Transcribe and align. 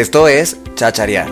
Esto 0.00 0.28
es 0.28 0.56
Chacharear. 0.76 1.28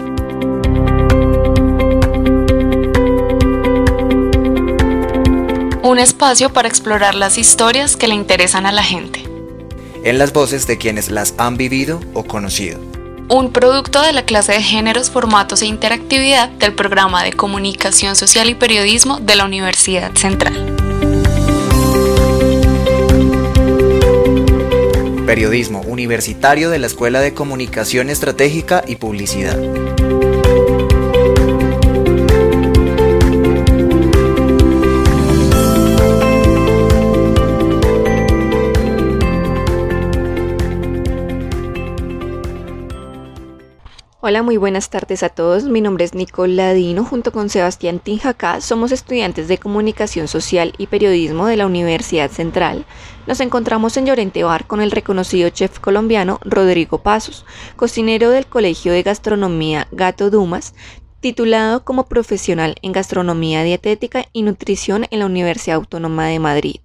Un 5.82 5.98
espacio 5.98 6.52
para 6.52 6.68
explorar 6.68 7.14
las 7.14 7.38
historias 7.38 7.96
que 7.96 8.08
le 8.08 8.14
interesan 8.14 8.66
a 8.66 8.72
la 8.72 8.82
gente. 8.82 9.24
En 10.04 10.18
las 10.18 10.34
voces 10.34 10.66
de 10.66 10.76
quienes 10.76 11.10
las 11.10 11.32
han 11.38 11.56
vivido 11.56 11.98
o 12.12 12.24
conocido. 12.24 12.78
Un 13.30 13.52
producto 13.54 14.02
de 14.02 14.12
la 14.12 14.26
clase 14.26 14.52
de 14.52 14.62
géneros, 14.62 15.08
formatos 15.10 15.62
e 15.62 15.66
interactividad 15.66 16.50
del 16.50 16.74
programa 16.74 17.24
de 17.24 17.32
comunicación 17.32 18.16
social 18.16 18.50
y 18.50 18.54
periodismo 18.54 19.18
de 19.18 19.36
la 19.36 19.46
Universidad 19.46 20.14
Central. 20.14 20.87
Periodismo 25.28 25.82
Universitario 25.82 26.70
de 26.70 26.78
la 26.78 26.86
Escuela 26.86 27.20
de 27.20 27.34
Comunicación 27.34 28.08
Estratégica 28.08 28.82
y 28.86 28.96
Publicidad. 28.96 29.58
Hola, 44.28 44.42
muy 44.42 44.58
buenas 44.58 44.90
tardes 44.90 45.22
a 45.22 45.30
todos. 45.30 45.64
Mi 45.64 45.80
nombre 45.80 46.04
es 46.04 46.12
Nicole 46.12 46.52
Ladino. 46.52 47.02
Junto 47.02 47.32
con 47.32 47.48
Sebastián 47.48 47.98
Tinjacá 47.98 48.60
somos 48.60 48.92
estudiantes 48.92 49.48
de 49.48 49.56
Comunicación 49.56 50.28
Social 50.28 50.74
y 50.76 50.88
Periodismo 50.88 51.46
de 51.46 51.56
la 51.56 51.64
Universidad 51.64 52.30
Central. 52.30 52.84
Nos 53.26 53.40
encontramos 53.40 53.96
en 53.96 54.04
Llorente 54.04 54.44
Bar 54.44 54.66
con 54.66 54.82
el 54.82 54.90
reconocido 54.90 55.48
chef 55.48 55.78
colombiano 55.78 56.40
Rodrigo 56.44 56.98
Pasos, 56.98 57.46
cocinero 57.76 58.28
del 58.28 58.44
Colegio 58.44 58.92
de 58.92 59.02
Gastronomía 59.02 59.88
Gato 59.92 60.28
Dumas, 60.28 60.74
titulado 61.20 61.84
como 61.84 62.06
profesional 62.06 62.76
en 62.82 62.92
gastronomía 62.92 63.62
dietética 63.62 64.26
y 64.32 64.42
nutrición 64.42 65.06
en 65.10 65.20
la 65.20 65.26
Universidad 65.26 65.76
Autónoma 65.76 66.26
de 66.26 66.38
Madrid, 66.38 66.80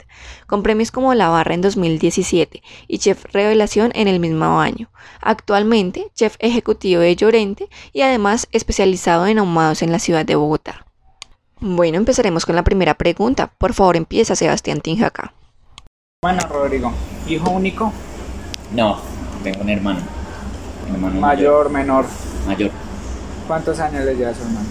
con 0.47 0.63
premios 0.63 0.91
como 0.91 1.13
La 1.13 1.29
Barra 1.29 1.53
en 1.53 1.61
2017 1.61 2.63
y 2.87 2.97
Chef 2.97 3.25
Revelación 3.31 3.91
en 3.95 4.07
el 4.07 4.19
mismo 4.19 4.59
año. 4.59 4.89
Actualmente, 5.21 6.07
chef 6.15 6.35
ejecutivo 6.39 7.01
de 7.01 7.15
Llorente 7.15 7.69
y 7.91 8.01
además 8.01 8.47
especializado 8.51 9.27
en 9.27 9.39
ahumados 9.39 9.81
en 9.81 9.91
la 9.91 9.99
ciudad 9.99 10.25
de 10.25 10.35
Bogotá. 10.35 10.85
Bueno, 11.59 11.97
empezaremos 11.97 12.45
con 12.45 12.55
la 12.55 12.63
primera 12.63 12.95
pregunta. 12.95 13.47
Por 13.57 13.73
favor, 13.73 13.95
empieza 13.95 14.35
Sebastián 14.35 14.81
Tinjaca. 14.81 15.33
Bueno, 16.21 16.39
Rodrigo, 16.49 16.91
¿hijo 17.27 17.51
único? 17.51 17.93
No, 18.73 18.97
tengo 19.43 19.61
un 19.61 19.69
hermano. 19.69 19.99
Un 20.89 20.95
hermano 20.95 21.21
Mayor, 21.21 21.69
menor. 21.69 22.05
Mayor. 22.47 22.71
¿Cuántos 23.47 23.79
años 23.79 24.05
le 24.05 24.15
lleva 24.15 24.31
a 24.31 24.33
su 24.33 24.41
hermano? 24.41 24.67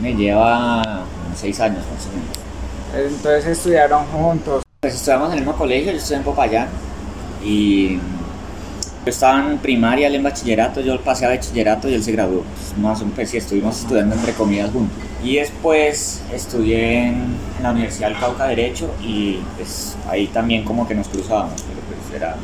Me 0.00 0.14
lleva 0.14 0.82
como 0.82 1.36
seis 1.36 1.60
años 1.60 1.78
más 1.78 2.06
o 2.06 2.10
menos. 2.12 3.12
Entonces 3.12 3.46
estudiaron 3.46 4.04
juntos. 4.06 4.62
Pues 4.80 4.94
estudiamos 4.94 5.28
en 5.28 5.34
el 5.34 5.40
mismo 5.40 5.56
colegio, 5.56 5.92
yo 5.92 5.98
estudié 5.98 6.16
en 6.18 6.24
Popayán 6.24 6.68
y 7.44 7.96
yo 7.96 8.00
estaba 9.06 9.50
en 9.50 9.58
primaria, 9.58 10.08
él 10.08 10.16
en 10.16 10.22
bachillerato, 10.22 10.80
yo 10.80 11.00
pasé 11.00 11.26
a 11.26 11.28
bachillerato 11.28 11.88
y 11.88 11.94
él 11.94 12.02
se 12.02 12.12
graduó. 12.12 12.42
Pues, 12.42 12.78
más 12.78 12.98
o 12.98 13.04
menos, 13.04 13.14
pues 13.14 13.30
sí, 13.30 13.36
estuvimos 13.36 13.80
estudiando 13.80 14.14
entre 14.16 14.32
comillas 14.32 14.70
juntos. 14.70 14.96
Y 15.22 15.36
después 15.36 16.22
estudié 16.32 17.06
en, 17.06 17.36
en 17.58 17.62
la 17.62 17.70
Universidad 17.70 18.08
del 18.08 18.18
Cauca 18.18 18.46
Derecho 18.46 18.92
y 19.00 19.38
pues 19.56 19.96
ahí 20.08 20.26
también 20.26 20.64
como 20.64 20.86
que 20.88 20.96
nos 20.96 21.08
cruzábamos, 21.08 21.62
pero 21.62 21.80
pues 21.86 22.20
era, 22.20 22.36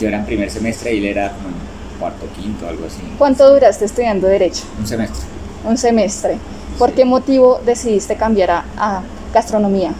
yo 0.00 0.08
era 0.08 0.18
en 0.18 0.26
primer 0.26 0.48
semestre 0.48 0.94
y 0.94 0.98
él 0.98 1.06
era 1.06 1.32
como 1.32 1.48
en 1.48 1.71
cuarto, 2.02 2.26
quinto, 2.36 2.66
algo 2.66 2.84
así. 2.86 3.00
¿Cuánto 3.16 3.48
duraste 3.52 3.84
estudiando 3.84 4.26
Derecho? 4.26 4.64
Un 4.76 4.86
semestre. 4.88 5.20
Un 5.64 5.78
semestre. 5.78 6.36
¿Por 6.78 6.88
Sí. 6.90 6.96
qué 6.96 7.04
motivo 7.04 7.60
decidiste 7.64 8.16
cambiar 8.16 8.50
a, 8.50 8.64
a 8.76 9.02
gastronomía? 9.32 9.92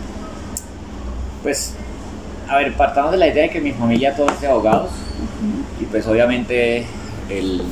Pues, 1.44 1.74
a 2.48 2.56
ver, 2.56 2.76
partamos 2.76 3.12
de 3.12 3.18
la 3.18 3.28
idea 3.28 3.44
de 3.44 3.50
que 3.50 3.60
mi 3.60 3.70
familia 3.72 4.16
todos 4.16 4.40
de 4.40 4.48
abogados 4.48 4.90
y 5.80 5.84
pues 5.84 6.04
obviamente 6.08 6.84
el 7.30 7.62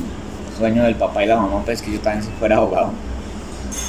sueño 0.57 0.83
del 0.83 0.95
papá 0.95 1.23
y 1.23 1.27
la 1.27 1.35
mamá 1.35 1.61
pues 1.65 1.81
que 1.81 1.91
yo 1.91 1.99
también 1.99 2.31
fuera 2.39 2.55
abogado. 2.55 2.91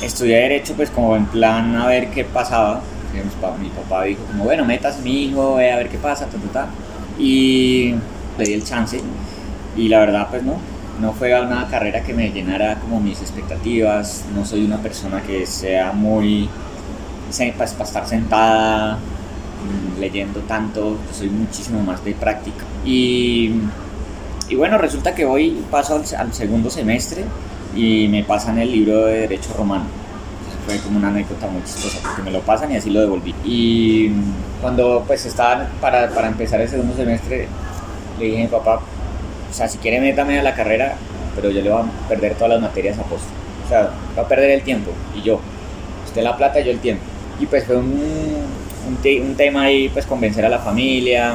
Estudié 0.03 0.39
Derecho 0.39 0.75
pues 0.75 0.91
como 0.91 1.15
en 1.15 1.27
plan 1.27 1.77
a 1.77 1.87
ver 1.87 2.11
qué 2.11 2.25
pasaba. 2.25 2.81
Mi 3.61 3.69
papá 3.69 4.05
dijo 4.05 4.23
como, 4.25 4.45
bueno, 4.45 4.65
metas 4.65 4.99
mi 5.01 5.25
hijo, 5.25 5.57
ve 5.57 5.71
a 5.71 5.77
ver 5.77 5.89
qué 5.89 5.99
pasa, 5.99 6.25
ta, 6.27 6.39
ta, 6.39 6.53
ta. 6.65 6.69
Y 7.19 7.95
le 8.39 8.45
di 8.45 8.55
el 8.55 8.65
chance 8.65 9.01
y 9.77 9.89
la 9.89 10.01
verdad 10.01 10.29
pues 10.31 10.43
no, 10.43 10.57
no 11.01 11.13
fue 11.13 11.39
una 11.41 11.69
carrera 11.69 12.03
que 12.03 12.13
me 12.13 12.31
llenara 12.31 12.77
como 12.77 13.01
mis 13.01 13.21
expectativas. 13.21 14.25
No 14.35 14.45
soy 14.45 14.65
una 14.65 14.79
persona 14.79 15.23
que 15.23 15.47
sea 15.47 15.93
muy 15.93 16.49
para 17.57 17.65
estar 17.65 18.07
sentada 18.07 18.97
mm, 18.97 20.01
leyendo 20.01 20.41
tanto, 20.41 20.99
yo 21.09 21.15
soy 21.15 21.31
muchísimo 21.31 21.83
más 21.83 22.05
de 22.05 22.13
práctica. 22.13 22.65
Y, 22.85 23.53
y 24.49 24.55
bueno, 24.55 24.77
resulta 24.77 25.15
que 25.15 25.25
hoy 25.25 25.65
paso 25.71 25.95
al, 25.95 26.05
al 26.19 26.33
segundo 26.35 26.69
semestre 26.69 27.25
y 27.75 28.07
me 28.09 28.23
pasan 28.23 28.59
el 28.59 28.71
libro 28.71 29.07
de 29.07 29.21
Derecho 29.21 29.55
Romano. 29.57 29.85
Fue 30.67 30.79
como 30.79 30.99
una 30.99 31.09
anécdota 31.09 31.49
muy 31.49 31.63
chistosa 31.63 31.99
porque 32.03 32.23
me 32.23 32.31
lo 32.31 32.41
pasan 32.41 32.71
y 32.71 32.77
así 32.77 32.91
lo 32.91 33.01
devolví. 33.01 33.35
Y 33.45 34.11
cuando 34.61 35.03
pues 35.07 35.25
estaba 35.25 35.67
para, 35.81 36.11
para 36.11 36.29
empezar 36.29 36.61
el 36.61 36.69
segundo 36.69 36.95
semestre, 36.95 37.49
le 38.21 38.25
dije 38.27 38.39
a 38.39 38.43
mi 38.43 38.49
papá, 38.49 38.81
o 39.53 39.55
sea, 39.55 39.69
si 39.69 39.77
quiere 39.77 40.01
métame 40.01 40.39
a 40.39 40.43
la 40.43 40.55
carrera, 40.55 40.95
pero 41.37 41.51
yo 41.51 41.61
le 41.61 41.71
voy 41.71 41.83
a 41.83 42.09
perder 42.09 42.35
todas 42.37 42.55
las 42.55 42.63
materias 42.63 42.99
a 42.99 43.03
posto. 43.03 43.29
O 43.67 43.69
sea, 43.69 43.91
va 44.17 44.23
a 44.23 44.29
perder 44.29 44.51
el 44.51 44.63
tiempo 44.63 44.91
y 45.15 45.21
yo. 45.21 45.41
Usted 46.07 46.23
la 46.23 46.39
plata, 46.39 46.61
yo 46.61 46.71
el 46.71 46.79
tiempo. 46.79 47.05
Y 47.39 47.45
pues 47.45 47.67
fue 47.67 47.77
un, 47.77 47.85
un, 47.87 49.23
un 49.23 49.35
tema 49.37 49.65
ahí, 49.65 49.91
pues 49.91 50.07
convencer 50.07 50.47
a 50.47 50.49
la 50.49 50.59
familia. 50.59 51.35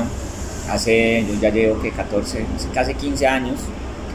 Hace, 0.68 1.26
yo 1.28 1.40
ya 1.40 1.52
llevo 1.52 1.80
que 1.80 1.92
14, 1.92 2.44
casi 2.74 2.96
15 2.96 3.28
años 3.28 3.60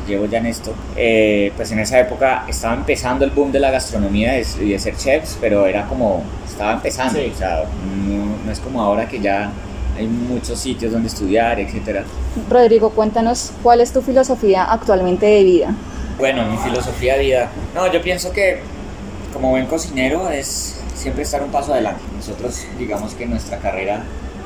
que 0.05 0.13
llevo 0.13 0.27
ya 0.27 0.39
en 0.39 0.47
esto. 0.47 0.75
Eh, 0.97 1.53
pues 1.57 1.71
en 1.71 1.79
esa 1.79 2.01
época 2.01 2.45
estaba 2.49 2.75
empezando 2.75 3.25
el 3.25 3.31
boom 3.31 3.53
de 3.53 3.61
la 3.61 3.71
gastronomía 3.71 4.37
y 4.37 4.43
de, 4.43 4.65
de 4.65 4.79
ser 4.81 4.97
chefs, 4.97 5.39
pero 5.41 5.67
era 5.67 5.87
como, 5.87 6.25
estaba 6.45 6.73
empezando. 6.73 7.21
Sí. 7.21 7.31
O 7.33 7.39
sea, 7.39 7.65
no, 8.05 8.45
no 8.45 8.51
es 8.51 8.59
como 8.59 8.83
ahora 8.83 9.07
que 9.07 9.21
ya 9.21 9.53
hay 10.03 10.09
muchos 10.09 10.59
sitios 10.59 10.93
donde 10.93 11.09
estudiar, 11.09 11.61
etcétera. 11.61 12.05
Rodrigo, 12.51 12.91
cuéntanos 12.91 13.53
cuál 13.63 13.81
es 13.81 13.93
tu 13.93 14.03
filosofía 14.03 14.65
actualmente 14.65 15.27
de 15.27 15.45
vida. 15.45 15.75
Bueno, 16.19 16.45
mi 16.47 16.57
filosofía 16.59 17.15
de 17.15 17.21
vida. 17.21 17.51
No, 17.75 17.91
yo 17.91 18.03
pienso 18.03 18.33
que 18.33 18.61
como 19.33 19.51
buen 19.51 19.67
cocinero 19.67 20.29
es 20.29 20.81
siempre 20.95 21.23
estar 21.23 21.43
un 21.43 21.51
paso 21.51 21.73
adelante. 21.73 22.03
Nosotros, 22.17 22.67
digamos 22.79 23.15
que 23.15 23.27
nuestra 23.27 23.59
carrera 23.59 24.05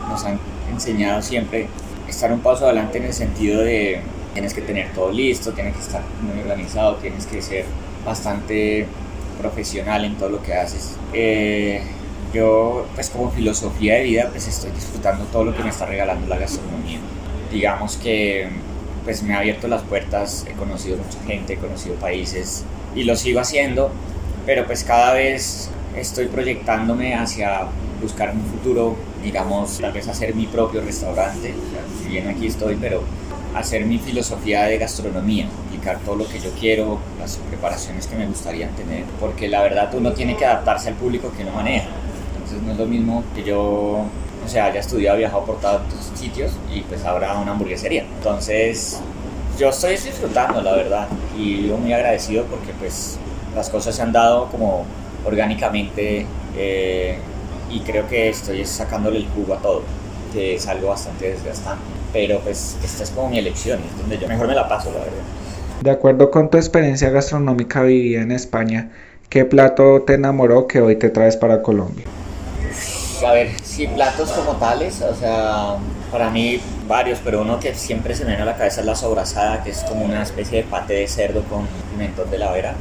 nos 0.09 0.25
han 0.25 0.39
enseñado 0.71 1.23
siempre 1.23 1.69
estar 2.09 2.33
un 2.33 2.41
paso 2.41 2.67
adelante 2.67 2.99
en 2.99 3.05
el 3.05 3.13
sentido 3.13 3.63
de 3.63 4.01
tienes 4.33 4.53
que 4.53 4.61
tener 4.61 4.93
todo 4.93 5.11
listo, 5.11 5.53
tienes 5.53 5.75
que 5.75 5.81
estar 5.81 6.03
muy 6.21 6.41
organizado, 6.41 6.97
tienes 6.97 7.27
que 7.27 7.41
ser 7.41 7.65
bastante 8.05 8.87
profesional 9.41 10.05
en 10.05 10.17
todo 10.17 10.29
lo 10.29 10.43
que 10.43 10.55
haces. 10.55 10.97
Eh, 11.13 11.83
yo, 12.37 12.87
pues 12.95 13.11
como 13.11 13.31
filosofía 13.31 13.95
de 13.95 14.05
vida, 14.05 14.29
pues 14.31 14.47
estoy 14.47 14.71
disfrutando 14.71 15.25
todo 15.27 15.45
lo 15.45 15.57
que 15.57 15.63
me 15.63 15.71
está 15.71 15.87
regalando 15.87 16.27
la 16.29 16.39
gastronomía. 16.39 16.99
Digamos 17.51 17.97
que 17.97 18.49
pues 19.05 19.23
me 19.23 19.35
ha 19.35 19.39
abierto 19.39 19.69
las 19.69 19.83
puertas, 19.83 20.45
he 20.51 20.53
conocido 20.55 20.97
mucha 20.97 21.23
gente, 21.27 21.53
he 21.53 21.57
conocido 21.59 21.95
países 21.95 22.65
y 22.95 23.05
lo 23.05 23.15
sigo 23.15 23.39
haciendo, 23.39 23.91
pero 24.45 24.67
pues 24.67 24.83
cada 24.83 25.13
vez 25.13 25.71
estoy 25.97 26.27
proyectándome 26.27 27.15
hacia 27.15 27.69
buscar 28.03 28.33
un 28.33 28.43
futuro, 28.43 28.97
digamos, 29.23 29.79
tal 29.79 29.93
vez 29.93 30.09
hacer 30.09 30.35
mi 30.35 30.47
propio 30.47 30.81
restaurante, 30.83 31.55
si 32.03 32.09
bien 32.09 32.29
aquí 32.29 32.49
estoy, 32.49 32.77
pero 32.77 33.03
hacer 33.55 33.87
mi 33.87 33.99
filosofía 33.99 34.65
de 34.65 34.77
gastronomía, 34.79 35.49
aplicar 35.67 35.99
todo 36.01 36.17
lo 36.17 36.29
que 36.29 36.41
yo 36.41 36.51
quiero, 36.59 36.99
las 37.19 37.37
preparaciones 37.37 38.07
que 38.07 38.17
me 38.17 38.27
gustaría 38.27 38.69
tener, 38.71 39.05
porque 39.21 39.49
la 39.49 39.63
verdad 39.63 39.95
uno 39.95 40.13
tiene 40.13 40.37
que 40.37 40.45
adaptarse 40.45 40.89
al 40.89 40.95
público 40.95 41.33
que 41.35 41.43
uno 41.43 41.53
maneja. 41.53 41.87
Entonces 42.47 42.65
no 42.65 42.73
es 42.73 42.79
lo 42.79 42.87
mismo 42.87 43.25
que 43.35 43.43
yo, 43.43 43.59
o 43.59 44.49
sea, 44.49 44.67
haya 44.67 44.79
estudiado, 44.79 45.19
viajado 45.19 45.45
por 45.45 45.61
tantos 45.61 46.13
sitios 46.15 46.53
y 46.73 46.83
pues 46.83 47.05
ahora 47.05 47.37
una 47.39 47.51
hamburguesería. 47.51 48.05
Entonces 48.19 49.01
yo 49.59 49.71
estoy 49.71 49.93
disfrutando, 49.93 50.63
la 50.63 50.73
verdad, 50.75 51.09
y 51.37 51.55
vivo 51.63 51.77
muy 51.77 51.93
agradecido 51.93 52.45
porque 52.45 52.73
pues 52.79 53.19
las 53.57 53.69
cosas 53.69 53.97
se 53.97 54.03
han 54.03 54.13
dado 54.13 54.47
como 54.47 54.85
orgánicamente 55.25 56.25
eh, 56.57 57.19
y 57.69 57.81
creo 57.81 58.07
que 58.07 58.29
estoy 58.29 58.65
sacándole 58.65 59.19
el 59.19 59.27
jugo 59.27 59.55
a 59.55 59.59
todo, 59.59 59.83
que 60.33 60.55
es 60.55 60.69
algo 60.69 60.89
bastante 60.89 61.33
desgastante. 61.33 61.83
Pero 62.13 62.39
pues 62.41 62.77
esta 62.85 63.03
es 63.03 63.11
como 63.11 63.29
mi 63.29 63.39
elección, 63.39 63.81
es 63.81 64.01
donde 64.01 64.19
yo 64.19 64.29
mejor 64.29 64.47
me 64.47 64.55
la 64.55 64.69
paso, 64.69 64.93
la 64.93 65.01
verdad. 65.01 65.25
De 65.83 65.91
acuerdo 65.91 66.31
con 66.31 66.49
tu 66.49 66.59
experiencia 66.59 67.11
gastronómica 67.11 67.83
vivida 67.83 68.23
en 68.23 68.31
España, 68.31 68.93
¿qué 69.31 69.45
plato 69.45 70.03
te 70.03 70.15
enamoró 70.15 70.69
que 70.69 70.81
hoy 70.81 70.95
te 70.95 71.11
traes 71.11 71.37
para 71.37 71.61
Colombia? 71.61 72.05
A 73.25 73.33
ver, 73.33 73.51
sí, 73.63 73.87
platos 73.87 74.31
como 74.31 74.53
tales, 74.53 75.01
o 75.01 75.15
sea, 75.15 75.77
para 76.13 76.31
mí 76.31 76.61
varios, 76.87 77.19
pero 77.25 77.43
uno 77.43 77.59
que 77.59 77.75
siempre 77.75 78.15
se 78.15 78.25
me 78.25 78.31
viene 78.31 78.43
a 78.43 78.47
la 78.47 78.57
cabeza 78.57 78.81
es 78.81 78.87
la 78.87 78.95
sobrasada, 78.95 79.65
que 79.65 79.71
es 79.71 79.83
como 79.85 80.05
una 80.05 80.23
especie 80.23 80.59
de 80.59 80.65
pate 80.65 80.95
de 80.95 81.09
cerdo 81.09 81.43
con 81.45 81.67
pimentón 81.91 82.31
de 82.31 82.39
la 82.39 82.53
vera, 82.53 82.75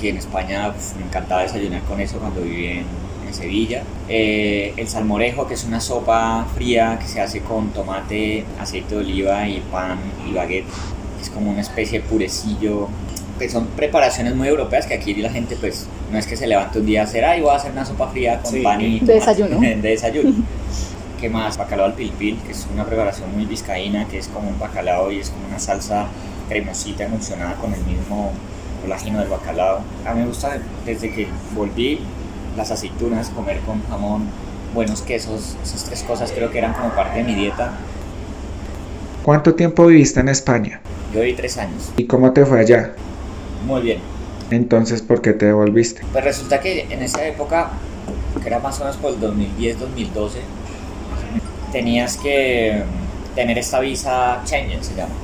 que 0.00 0.10
en 0.10 0.18
España 0.18 0.72
pues, 0.72 0.94
me 0.98 1.04
encantaba 1.04 1.42
desayunar 1.42 1.82
con 1.82 2.00
eso 2.00 2.18
cuando 2.18 2.42
viví 2.42 2.66
en, 2.66 2.84
en 3.26 3.34
Sevilla. 3.34 3.82
Eh, 4.08 4.74
el 4.76 4.88
salmorejo, 4.88 5.46
que 5.46 5.54
es 5.54 5.64
una 5.64 5.80
sopa 5.80 6.46
fría 6.54 6.98
que 7.00 7.08
se 7.08 7.20
hace 7.20 7.40
con 7.40 7.70
tomate, 7.70 8.44
aceite 8.60 8.94
de 8.94 9.00
oliva 9.00 9.48
y 9.48 9.60
pan 9.72 9.98
y 10.28 10.34
baguette, 10.34 10.66
que 11.16 11.22
es 11.22 11.30
como 11.30 11.50
una 11.50 11.62
especie 11.62 12.00
de 12.00 12.06
purecillo 12.06 12.88
que 13.38 13.48
son 13.48 13.66
preparaciones 13.68 14.34
muy 14.34 14.48
europeas 14.48 14.86
que 14.86 14.94
aquí 14.94 15.14
la 15.14 15.30
gente 15.30 15.56
pues 15.56 15.86
no 16.12 16.18
es 16.18 16.26
que 16.26 16.36
se 16.36 16.46
levante 16.46 16.78
un 16.78 16.86
día 16.86 17.00
a 17.02 17.04
hacer, 17.04 17.24
ay 17.24 17.40
voy 17.40 17.50
a 17.50 17.56
hacer 17.56 17.72
una 17.72 17.84
sopa 17.84 18.08
fría 18.08 18.40
con 18.40 18.52
Sí. 18.52 18.60
pan 18.62 18.80
y 18.80 19.00
De 19.00 19.14
desayuno. 19.14 19.58
de 19.60 19.76
desayuno. 19.76 20.32
¿Qué 21.20 21.28
más? 21.30 21.56
Bacalao 21.56 21.86
al 21.86 21.94
pilpil, 21.94 22.38
que 22.44 22.52
es 22.52 22.66
una 22.72 22.84
preparación 22.84 23.32
muy 23.34 23.44
vizcaína, 23.46 24.06
que 24.08 24.18
es 24.18 24.28
como 24.28 24.48
un 24.48 24.58
bacalao 24.58 25.10
y 25.12 25.20
es 25.20 25.30
como 25.30 25.46
una 25.46 25.58
salsa 25.58 26.06
cremosita 26.48 27.04
emulsionada 27.04 27.54
con 27.54 27.72
el 27.72 27.80
mismo 27.84 28.32
colágeno 28.82 29.20
del 29.20 29.28
bacalao. 29.28 29.80
A 30.04 30.14
mí 30.14 30.20
me 30.20 30.26
gusta 30.26 30.58
desde 30.84 31.12
que 31.12 31.28
volví 31.54 32.00
las 32.56 32.70
aceitunas, 32.72 33.30
comer 33.30 33.60
con 33.60 33.82
jamón, 33.88 34.24
buenos 34.74 35.02
quesos, 35.02 35.56
esas 35.62 35.84
tres 35.84 36.02
cosas 36.02 36.32
creo 36.32 36.50
que 36.50 36.58
eran 36.58 36.72
como 36.74 36.90
parte 36.90 37.18
de 37.18 37.24
mi 37.24 37.34
dieta. 37.36 37.72
¿Cuánto 39.22 39.54
tiempo 39.54 39.86
viviste 39.86 40.18
en 40.20 40.28
España? 40.28 40.80
Yo 41.14 41.20
viví 41.20 41.34
tres 41.34 41.56
años, 41.58 41.92
¿Y 41.96 42.06
cómo 42.06 42.32
te 42.32 42.44
fue 42.44 42.60
allá? 42.60 42.92
Muy 43.66 43.82
bien. 43.82 44.00
Entonces, 44.50 45.02
¿por 45.02 45.22
qué 45.22 45.32
te 45.32 45.46
devolviste? 45.46 46.02
Pues 46.12 46.24
resulta 46.24 46.60
que 46.60 46.86
en 46.90 47.02
esa 47.02 47.26
época, 47.26 47.70
que 48.40 48.46
era 48.46 48.58
más 48.58 48.80
o 48.80 48.84
menos 48.84 48.96
por 48.98 49.12
el 49.12 49.20
2010-2012, 49.20 50.30
tenías 51.72 52.16
que 52.18 52.82
tener 53.34 53.58
esta 53.58 53.80
visa 53.80 54.42
Schengen, 54.44 54.84
se 54.84 54.94
llama. 54.94 55.14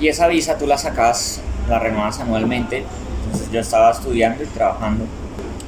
Y 0.00 0.08
esa 0.08 0.26
visa 0.26 0.56
tú 0.56 0.66
la 0.66 0.78
sacas, 0.78 1.40
la 1.68 1.78
renuevas 1.78 2.18
anualmente. 2.20 2.84
Entonces 3.26 3.50
yo 3.52 3.60
estaba 3.60 3.90
estudiando 3.90 4.42
y 4.42 4.46
trabajando 4.46 5.04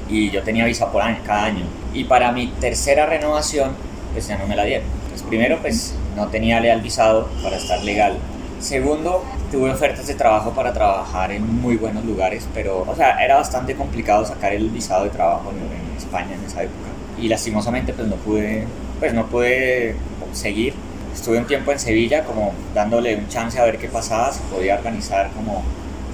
y 0.08 0.30
yo 0.30 0.42
tenía 0.42 0.64
visa 0.64 0.90
por 0.90 1.02
año, 1.02 1.18
cada 1.26 1.44
año. 1.44 1.64
Y 1.92 2.04
para 2.04 2.32
mi 2.32 2.48
tercera 2.48 3.06
renovación, 3.06 3.72
pues 4.12 4.28
ya 4.28 4.38
no 4.38 4.46
me 4.46 4.56
la 4.56 4.64
dieron. 4.64 4.86
Pues 5.10 5.22
primero, 5.22 5.58
pues 5.60 5.94
no 6.16 6.28
tenía 6.28 6.60
leal 6.60 6.80
visado 6.80 7.28
para 7.42 7.56
estar 7.56 7.82
legal. 7.84 8.16
Segundo, 8.60 9.22
tuve 9.52 9.70
ofertas 9.70 10.06
de 10.06 10.14
trabajo 10.14 10.52
para 10.52 10.72
trabajar 10.72 11.30
en 11.30 11.60
muy 11.60 11.76
buenos 11.76 12.04
lugares, 12.04 12.48
pero, 12.54 12.84
o 12.88 12.96
sea, 12.96 13.22
era 13.22 13.36
bastante 13.36 13.74
complicado 13.74 14.24
sacar 14.24 14.54
el 14.54 14.70
visado 14.70 15.04
de 15.04 15.10
trabajo 15.10 15.50
en, 15.50 15.86
España 15.96 16.34
en 16.34 16.44
esa 16.44 16.62
época. 16.62 16.88
Y 17.18 17.28
lastimosamente, 17.28 17.94
pues 17.94 18.06
no 18.06 18.16
pude, 18.16 18.66
pues 18.98 19.14
no 19.14 19.26
pude 19.26 19.96
seguir. 20.32 20.74
Estuve 21.14 21.38
un 21.38 21.46
tiempo 21.46 21.72
en 21.72 21.78
Sevilla 21.78 22.24
como 22.24 22.52
dándole 22.74 23.16
un 23.16 23.28
chance 23.28 23.58
a 23.58 23.64
ver 23.64 23.78
qué 23.78 23.88
pasaba, 23.88 24.30
si 24.30 24.40
podía 24.50 24.74
organizar 24.76 25.30
como 25.30 25.62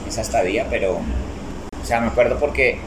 esa 0.09 0.21
estadía, 0.21 0.67
pero, 0.71 0.93
o 0.93 1.85
sea, 1.85 2.01
me 2.01 2.09
acuerdo 2.09 2.39
porque 2.39 2.79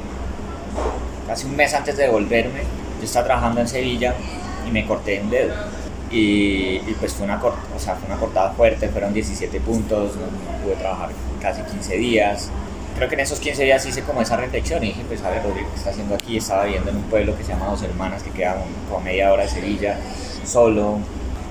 casi 1.27 1.47
un 1.47 1.55
mes 1.55 1.73
antes 1.73 1.97
de 1.97 2.07
volverme, 2.07 2.61
yo 2.99 3.05
estaba 3.05 3.25
trabajando 3.25 3.61
en 3.61 3.67
Sevilla 3.67 4.13
y 4.65 4.71
me 4.71 4.85
corté 4.85 5.19
un 5.21 5.29
dedo. 5.29 5.53
Y, 6.17 6.79
pues 7.01 7.13
fue 7.13 7.25
una, 7.25 7.41
o 7.43 7.77
sea, 7.77 7.95
fue 7.95 8.07
una 8.07 8.15
cortada 8.15 8.51
fuerte, 8.51 8.87
fueron 8.87 9.13
17 9.13 9.59
puntos, 9.59 10.15
no, 10.15 10.63
pude 10.63 10.75
trabajar 10.75 11.09
casi 11.41 11.61
15 11.61 11.97
días. 11.97 12.49
Creo 12.95 13.09
que 13.09 13.15
en 13.15 13.19
esos 13.19 13.41
15 13.41 13.65
días 13.65 13.85
hice 13.85 14.01
como 14.03 14.21
esa 14.21 14.37
reflexión 14.37 14.81
y 14.85 14.87
dije, 14.87 15.03
pues 15.09 15.21
a 15.23 15.29
ver, 15.29 15.43
Rodrigo, 15.43 15.67
¿qué 15.71 15.75
está 15.75 15.89
haciendo 15.89 16.15
aquí? 16.15 16.37
Estaba 16.37 16.63
viviendo 16.63 16.89
en 16.91 16.95
un 16.95 17.03
pueblo 17.03 17.35
que 17.35 17.43
se 17.43 17.51
llama 17.51 17.67
Dos 17.67 17.81
Hermanas, 17.81 18.23
que 18.23 18.31
queda 18.31 18.55
como 18.89 19.03
media 19.03 19.33
hora 19.33 19.43
de 19.43 19.49
Sevilla, 19.49 19.97
solo. 20.45 20.99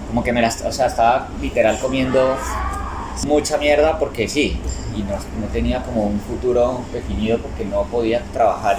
Como 0.09 0.25
que 0.25 0.33
me 0.33 0.41
la, 0.41 0.49
o 0.49 0.73
sea, 0.73 0.87
estaba 0.87 1.29
literal 1.43 1.79
comiendo 1.79 2.39
mucha 3.27 3.59
mierda 3.59 3.99
porque 3.99 4.29
sí, 4.29 4.59
y 4.97 5.03
no, 5.03 5.17
no 5.17 5.47
tenía 5.53 5.83
como 5.83 6.07
un 6.07 6.21
futuro 6.21 6.81
definido 6.91 7.39
porque 7.39 7.67
no 7.67 7.83
podía 7.83 8.23
trabajar 8.33 8.79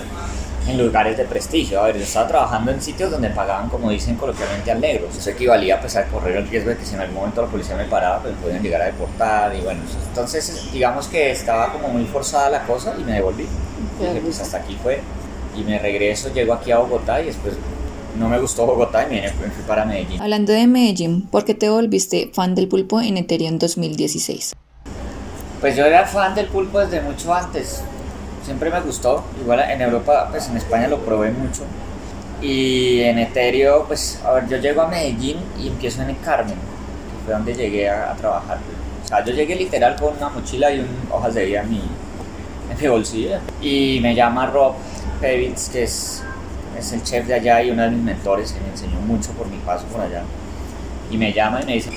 en 0.67 0.77
lugares 0.77 1.17
de 1.17 1.25
prestigio. 1.25 1.81
A 1.81 1.87
ver, 1.87 1.97
yo 1.97 2.03
estaba 2.03 2.27
trabajando 2.27 2.71
en 2.71 2.81
sitios 2.81 3.11
donde 3.11 3.29
pagaban, 3.29 3.69
como 3.69 3.89
dicen 3.89 4.15
coloquialmente, 4.15 4.71
al 4.71 4.81
negro. 4.81 5.07
Eso 5.15 5.29
equivalía 5.29 5.79
pues, 5.79 5.95
a 5.95 6.05
correr 6.05 6.37
el 6.37 6.47
riesgo 6.47 6.69
de 6.69 6.77
que 6.77 6.85
si 6.85 6.95
en 6.95 7.01
algún 7.01 7.15
momento 7.15 7.41
la 7.41 7.47
policía 7.47 7.75
me 7.75 7.85
paraba, 7.85 8.21
pues 8.21 8.35
me 8.35 8.41
podían 8.41 8.63
llegar 8.63 8.81
a 8.81 8.85
deportar 8.85 9.55
y 9.55 9.61
bueno. 9.61 9.81
Entonces, 10.07 10.69
digamos 10.71 11.07
que 11.07 11.31
estaba 11.31 11.71
como 11.71 11.89
muy 11.89 12.05
forzada 12.05 12.49
la 12.49 12.63
cosa 12.63 12.95
y 12.99 13.03
me 13.03 13.13
devolví. 13.13 13.47
Dije, 13.99 14.21
pues 14.21 14.39
hasta 14.41 14.57
aquí 14.57 14.77
fue. 14.81 14.99
Y 15.55 15.63
me 15.63 15.79
regreso, 15.79 16.33
llego 16.33 16.53
aquí 16.53 16.71
a 16.71 16.79
Bogotá 16.79 17.21
y 17.21 17.27
después 17.27 17.55
no 18.17 18.29
me 18.29 18.39
gustó 18.39 18.65
Bogotá 18.65 19.03
y 19.03 19.13
me 19.13 19.21
me 19.21 19.31
fui 19.31 19.63
para 19.67 19.85
Medellín. 19.85 20.21
Hablando 20.21 20.51
de 20.51 20.67
Medellín, 20.67 21.27
¿por 21.27 21.45
qué 21.45 21.53
te 21.53 21.69
volviste 21.69 22.31
fan 22.33 22.55
del 22.55 22.67
pulpo 22.67 22.99
en 23.01 23.17
Ethereum 23.17 23.57
2016? 23.57 24.53
Pues 25.61 25.75
yo 25.75 25.85
era 25.85 26.05
fan 26.05 26.35
del 26.35 26.47
pulpo 26.47 26.79
desde 26.79 27.01
mucho 27.01 27.33
antes. 27.33 27.83
Siempre 28.45 28.69
me 28.69 28.79
gustó. 28.81 29.23
Igual 29.41 29.59
en 29.59 29.81
Europa, 29.81 30.27
pues 30.29 30.47
en 30.49 30.57
España 30.57 30.87
lo 30.87 30.99
probé 30.99 31.31
mucho. 31.31 31.63
Y 32.41 33.01
en 33.01 33.17
Ethereum, 33.17 33.87
pues, 33.87 34.21
a 34.23 34.33
ver, 34.33 34.47
yo 34.47 34.57
llego 34.57 34.83
a 34.83 34.87
Medellín 34.87 35.37
y 35.59 35.67
empiezo 35.67 36.03
en 36.03 36.11
el 36.11 36.19
Carmen, 36.19 36.53
que 36.53 37.25
fue 37.25 37.33
donde 37.33 37.55
llegué 37.55 37.89
a, 37.89 38.13
trabajar. 38.13 38.59
O 39.03 39.07
sea, 39.07 39.25
yo 39.25 39.33
llegué 39.33 39.55
literal 39.55 39.95
con 39.95 40.15
una 40.15 40.29
mochila 40.29 40.71
y 40.71 40.79
un, 40.79 40.87
hojas 41.09 41.33
de 41.33 41.45
vida 41.45 41.61
en 41.61 41.71
mi, 41.71 41.81
en 42.69 42.79
mi 42.79 42.87
bolsillo. 42.87 43.37
Y 43.61 43.99
me 44.03 44.13
llama 44.13 44.45
Rob 44.45 44.75
Pevitz, 45.19 45.69
que 45.69 45.83
es, 45.83 46.23
es 46.77 46.93
el 46.93 47.01
chef 47.01 47.25
de 47.25 47.33
allá 47.33 47.63
y 47.63 47.71
uno 47.71 47.81
de 47.81 47.89
mis 47.89 48.03
mentores, 48.03 48.51
que 48.51 48.61
me 48.61 48.69
enseñó 48.69 48.99
mucho 49.07 49.31
por 49.31 49.47
mi 49.47 49.57
paso 49.57 49.85
por 49.87 50.01
allá. 50.01 50.21
Y 51.09 51.17
me 51.17 51.33
llama 51.33 51.61
y 51.63 51.65
me 51.65 51.73
dice, 51.73 51.89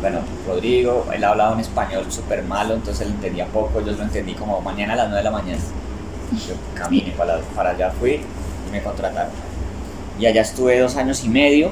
bueno, 0.00 0.20
Rodrigo, 0.46 1.06
él 1.12 1.22
hablaba 1.24 1.52
un 1.52 1.60
español 1.60 2.10
súper 2.10 2.42
malo, 2.44 2.72
entonces 2.72 3.06
él 3.06 3.12
entendía 3.12 3.44
poco, 3.44 3.82
yo 3.82 3.92
lo 3.92 4.02
entendí 4.02 4.32
como 4.32 4.62
mañana 4.62 4.94
a 4.94 4.96
las 4.96 5.08
9 5.08 5.18
de 5.18 5.24
la 5.24 5.30
mañana. 5.30 5.58
Yo 6.32 6.54
caminé 6.74 7.12
para, 7.16 7.70
allá, 7.70 7.90
fui 7.90 8.20
y 8.68 8.70
me 8.70 8.82
contrataron. 8.82 9.32
Y 10.18 10.26
allá 10.26 10.42
estuve 10.42 10.78
dos 10.78 10.96
años 10.96 11.24
y 11.24 11.28
medio 11.28 11.70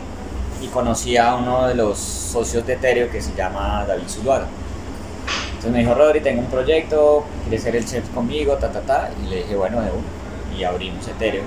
y 0.61 0.67
conocí 0.67 1.17
a 1.17 1.37
uno 1.37 1.69
de 1.69 1.75
los 1.75 1.99
socios 1.99 2.67
de 2.67 2.75
Ethereum 2.75 3.11
que 3.11 3.21
se 3.21 3.35
llama 3.35 3.85
David 3.87 4.09
Zuluaga. 4.09 4.47
Entonces 5.49 5.73
me 5.73 5.79
dijo, 5.81 5.95
Rodri, 5.95 6.21
tengo 6.21 6.41
un 6.41 6.47
proyecto, 6.47 7.25
¿quieres 7.43 7.63
ser 7.63 7.77
el 7.77 7.85
chef 7.85 8.09
conmigo? 8.11 8.55
Ta, 8.55 8.71
ta, 8.71 8.81
ta. 8.81 9.11
Y 9.23 9.29
le 9.29 9.37
dije, 9.39 9.57
bueno, 9.57 9.81
de 9.81 9.91
uno. 9.91 10.05
Y 10.57 10.65
abrimos 10.65 11.07
Ethereum. 11.07 11.45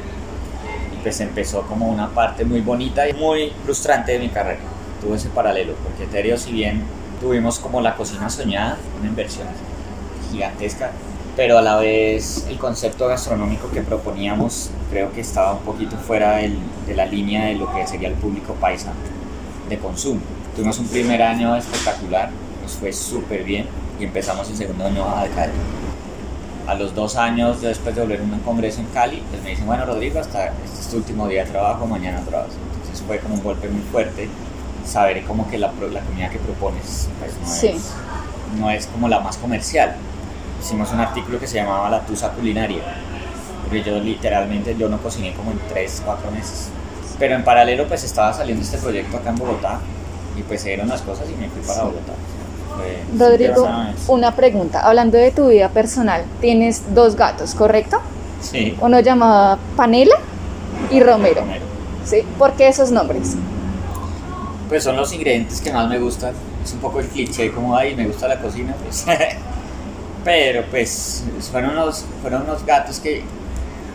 Y 0.93 1.01
pues 1.01 1.19
empezó 1.19 1.63
como 1.63 1.89
una 1.89 2.09
parte 2.09 2.45
muy 2.45 2.61
bonita 2.61 3.07
y 3.09 3.13
muy 3.13 3.51
frustrante 3.65 4.13
de 4.13 4.19
mi 4.19 4.29
carrera. 4.29 4.59
Tuve 5.01 5.15
ese 5.15 5.29
paralelo, 5.29 5.73
porque 5.83 6.03
Ethereum, 6.03 6.37
si 6.37 6.51
bien 6.51 6.83
tuvimos 7.19 7.59
como 7.59 7.81
la 7.81 7.95
cocina 7.95 8.29
soñada, 8.29 8.77
una 8.99 9.07
inversión 9.07 9.47
gigantesca, 10.31 10.91
pero 11.35 11.57
a 11.57 11.61
la 11.61 11.77
vez 11.77 12.45
el 12.49 12.57
concepto 12.57 13.07
gastronómico 13.07 13.69
que 13.71 13.81
proponíamos 13.81 14.69
creo 14.89 15.11
que 15.13 15.21
estaba 15.21 15.53
un 15.53 15.59
poquito 15.59 15.95
fuera 15.97 16.37
del- 16.37 16.57
de 16.85 16.95
la 16.95 17.05
línea 17.05 17.45
de 17.45 17.55
lo 17.55 17.73
que 17.73 17.87
sería 17.87 18.09
el 18.09 18.15
público 18.15 18.53
paisa 18.55 18.91
de 19.69 19.77
consumo. 19.77 20.19
Tuvimos 20.55 20.77
un 20.79 20.87
primer 20.87 21.21
año 21.21 21.55
espectacular, 21.55 22.29
nos 22.61 22.73
fue 22.73 22.91
súper 22.91 23.43
bien 23.43 23.65
y 23.99 24.03
empezamos 24.03 24.49
el 24.49 24.57
segundo 24.57 24.85
año 24.85 25.05
a 25.07 25.23
decaer. 25.23 25.51
A 26.67 26.75
los 26.75 26.93
dos 26.93 27.15
años, 27.15 27.61
después 27.61 27.95
de 27.95 28.01
volver 28.01 28.19
a 28.19 28.23
un 28.23 28.39
congreso 28.41 28.81
en 28.81 28.87
Cali, 28.87 29.23
pues 29.29 29.41
me 29.41 29.51
dicen, 29.51 29.65
bueno 29.65 29.85
Rodrigo, 29.85 30.19
hasta 30.19 30.47
este 30.47 30.79
es 30.81 30.87
tu 30.89 30.97
último 30.97 31.27
día 31.27 31.45
de 31.45 31.51
trabajo, 31.51 31.85
mañana 31.87 32.19
trabajas. 32.21 32.53
Entonces 32.81 33.03
fue 33.05 33.19
como 33.19 33.35
un 33.35 33.43
golpe 33.43 33.67
muy 33.69 33.81
fuerte 33.91 34.27
saber 34.85 35.23
como 35.23 35.49
que 35.49 35.57
la, 35.57 35.67
la 35.91 36.01
comida 36.01 36.29
que 36.29 36.39
propones 36.39 37.07
pues 37.19 37.33
no, 37.41 37.47
Sí. 37.47 37.67
es, 37.67 37.91
no 38.59 38.69
es 38.69 38.87
como 38.87 39.07
la 39.07 39.19
más 39.21 39.37
comercial. 39.37 39.95
Hicimos 40.61 40.91
un 40.91 40.99
artículo 40.99 41.39
que 41.39 41.47
se 41.47 41.55
llamaba 41.55 41.89
La 41.89 42.01
Tusa 42.01 42.29
Culinaria, 42.29 42.81
porque 43.63 43.83
yo 43.83 43.99
literalmente 43.99 44.75
yo 44.77 44.87
no 44.89 44.97
cociné 44.99 45.33
como 45.33 45.51
en 45.51 45.59
3, 45.69 46.03
4 46.05 46.29
meses. 46.31 46.67
Pero 47.19 47.35
en 47.35 47.43
paralelo 47.43 47.87
pues 47.87 48.03
estaba 48.03 48.33
saliendo 48.33 48.63
este 48.63 48.77
proyecto 48.77 49.17
acá 49.17 49.29
en 49.29 49.35
Bogotá 49.37 49.79
y 50.37 50.41
pues 50.43 50.61
se 50.61 50.69
dieron 50.69 50.87
las 50.87 51.01
cosas 51.01 51.27
y 51.29 51.33
me 51.35 51.49
fui 51.49 51.61
para 51.61 51.83
Bogotá. 51.83 52.13
Fue- 52.75 53.03
Rodrigo, 53.17 53.67
una 54.07 54.35
pregunta. 54.35 54.81
Hablando 54.87 55.17
de 55.17 55.31
tu 55.31 55.49
vida 55.49 55.69
personal, 55.69 56.23
tienes 56.39 56.93
dos 56.93 57.15
gatos, 57.15 57.53
¿correcto? 57.55 57.99
Sí, 58.41 58.75
Uno 58.81 58.99
llamado 59.01 59.59
Panela 59.75 60.15
y 60.89 60.99
Romero. 61.01 61.41
Romero. 61.41 61.65
¿Sí? 62.05 62.17
¿Por 62.39 62.53
qué 62.53 62.67
esos 62.69 62.91
nombres? 62.91 63.35
Pues 64.69 64.83
son 64.83 64.95
los 64.95 65.11
ingredientes 65.13 65.59
que 65.61 65.71
más 65.71 65.87
me 65.89 65.99
gustan. 65.99 66.33
Es 66.63 66.73
un 66.73 66.79
poco 66.79 66.99
el 67.01 67.07
cliché 67.07 67.51
como 67.51 67.75
ahí, 67.75 67.95
me 67.95 68.07
gusta 68.07 68.27
la 68.27 68.39
cocina, 68.39 68.73
pues. 68.83 69.05
Pero 70.23 70.63
pues 70.69 71.23
fueron 71.51 71.71
unos, 71.71 72.05
fueron 72.21 72.43
unos 72.43 72.63
gatos 72.65 72.99
que 72.99 73.23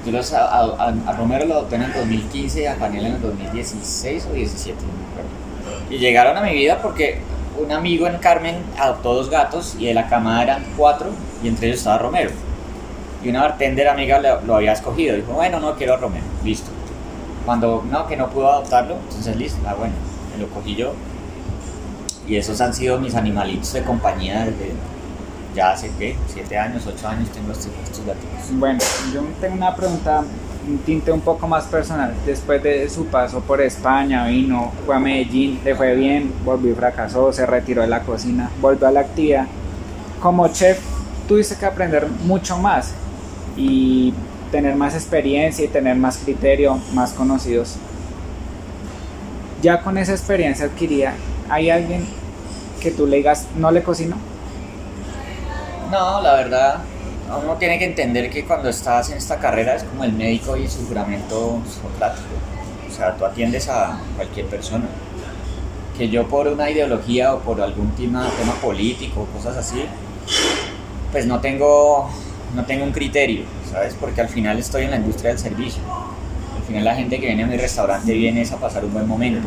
yo 0.05 0.13
los 0.13 0.33
a, 0.33 0.61
a- 0.61 1.13
Romero 1.17 1.47
lo 1.47 1.55
adopté 1.55 1.77
en 1.77 1.83
el 1.83 1.93
2015 1.93 2.63
y 2.63 2.67
a 2.67 2.77
Panela 2.77 3.09
en 3.09 3.15
el 3.17 3.23
2016 3.23 4.27
o 4.31 4.35
17, 4.35 4.77
no. 4.81 5.95
Y 5.95 5.99
llegaron 5.99 6.37
a 6.37 6.41
mi 6.43 6.53
vida 6.53 6.79
porque 6.83 7.19
un 7.63 7.71
amigo 7.73 8.07
en 8.09 8.19
Carmen 8.19 8.57
adoptó 8.79 9.15
dos 9.15 9.31
gatos 9.31 9.77
y 9.79 9.87
de 9.87 9.95
la 9.95 10.09
camada 10.09 10.43
eran 10.43 10.65
cuatro 10.77 11.11
y 11.43 11.49
entre 11.49 11.69
ellos 11.69 11.79
estaba 11.79 11.99
Romero. 11.99 12.31
Y 13.23 13.29
una 13.31 13.43
bartender 13.43 13.89
amiga 13.89 14.19
lo, 14.21 14.41
lo 14.43 14.57
había 14.57 14.73
escogido, 14.73 15.15
dijo, 15.17 15.33
bueno, 15.33 15.61
no 15.61 15.75
quiero 15.77 15.95
a 15.95 15.97
Romero, 15.97 16.25
listo. 16.45 16.71
Cuando 17.45 17.85
no, 17.89 18.07
que 18.09 18.17
no 18.17 18.29
pudo 18.31 18.51
adoptarlo, 18.53 18.97
entonces 19.09 19.37
listo, 19.37 19.59
ah, 19.67 19.75
bueno, 19.75 19.95
me 20.35 20.43
lo 20.43 20.49
cogí 20.51 20.75
yo. 20.75 20.93
Y 22.27 22.37
esos 22.37 22.61
han 22.61 22.75
sido 22.75 22.99
mis 22.99 23.15
animalitos 23.15 23.73
de 23.73 23.83
compañía 23.83 24.41
desde 24.41 24.73
ya 25.57 25.73
hace, 25.73 25.91
¿qué? 25.99 26.17
Siete 26.29 26.57
años, 26.59 26.87
ocho 26.87 27.09
años 27.09 27.31
tengo 27.31 27.51
estos, 27.51 27.69
estos. 27.83 28.05
Bueno, 28.53 28.79
yo 29.13 29.23
tengo 29.41 29.55
una 29.55 29.75
pregunta, 29.75 30.23
un 30.69 30.79
tinte 30.79 31.11
un 31.11 31.23
poco 31.23 31.49
más 31.49 31.65
personal. 31.65 32.15
Después 32.27 32.63
de 32.63 32.89
su 32.91 33.07
paso 33.07 33.41
por 33.41 33.63
España, 33.63 34.27
vino, 34.27 34.73
fue 34.85 34.95
a 34.95 34.99
Medellín, 34.99 35.61
le 35.65 35.75
fue 35.75 35.95
bien, 35.95 36.33
volvió 36.45 36.73
y 36.73 36.75
fracasó, 36.75 37.33
se 37.33 37.47
retiró 37.47 37.81
de 37.83 37.89
la 37.89 38.03
cocina, 38.03 38.51
volvió 38.61 38.87
a 38.87 38.93
la 38.93 39.01
actividad. 39.01 39.47
Como 40.21 40.47
chef, 40.49 40.79
tuviste 41.27 41.57
que 41.57 41.65
aprender 41.65 42.07
mucho 42.25 42.59
más 42.59 42.93
y 43.57 44.13
tener 44.53 44.77
más 44.77 44.95
experiencia 44.95 45.65
y 45.65 45.69
tener 45.69 45.97
más 45.97 46.19
criterio, 46.19 46.79
más 46.93 47.13
conocidos. 47.13 47.77
Ya 49.63 49.81
con 49.81 49.97
esa 49.97 50.13
experiencia 50.13 50.67
adquirida, 50.67 51.15
¿hay 51.49 51.71
alguien 51.71 52.05
que 52.81 52.91
tú 52.91 53.07
le 53.07 53.17
digas 53.17 53.47
no 53.57 53.71
le 53.71 53.83
cocino? 53.83 54.17
No, 55.91 56.21
la 56.21 56.35
verdad, 56.35 56.79
uno 57.43 57.55
tiene 57.55 57.79
que 57.79 57.85
entender 57.85 58.29
que 58.29 58.45
cuando 58.45 58.69
estás 58.69 59.11
en 59.11 59.19
esta 59.19 59.39
carrera 59.39 59.77
es 59.77 59.85
como 59.85 60.03
el 60.03 60.13
médico 60.13 60.57
y 60.57 60.69
su 60.69 60.87
juramento 60.87 61.61
socrático. 61.65 62.27
O 62.89 62.93
sea, 62.93 63.15
tú 63.17 63.25
atiendes 63.25 63.69
a 63.69 63.99
cualquier 64.17 64.47
persona. 64.47 64.87
Que 65.97 66.09
yo 66.09 66.27
por 66.27 66.49
una 66.49 66.69
ideología 66.71 67.35
o 67.35 67.39
por 67.39 67.61
algún 67.61 67.91
tema, 67.93 68.29
tema 68.39 68.55
político, 68.55 69.27
cosas 69.35 69.57
así, 69.57 69.85
pues 71.13 71.27
no 71.27 71.41
tengo, 71.41 72.11
no 72.55 72.65
tengo 72.65 72.85
un 72.85 72.93
criterio, 72.93 73.45
¿sabes? 73.71 73.95
Porque 73.99 74.21
al 74.21 74.29
final 74.29 74.59
estoy 74.59 74.85
en 74.85 74.91
la 74.91 74.97
industria 74.97 75.31
del 75.31 75.39
servicio. 75.39 75.83
Al 76.59 76.65
final 76.65 76.85
la 76.85 76.97
gente 76.97 77.21
que 77.21 77.27
viene 77.27 77.45
a 77.45 77.47
mi 77.47 77.57
restaurante 77.57 78.13
viene 78.13 78.43
a 78.43 78.57
pasar 78.57 78.85
un 78.85 78.93
buen 78.93 79.07
momento, 79.07 79.47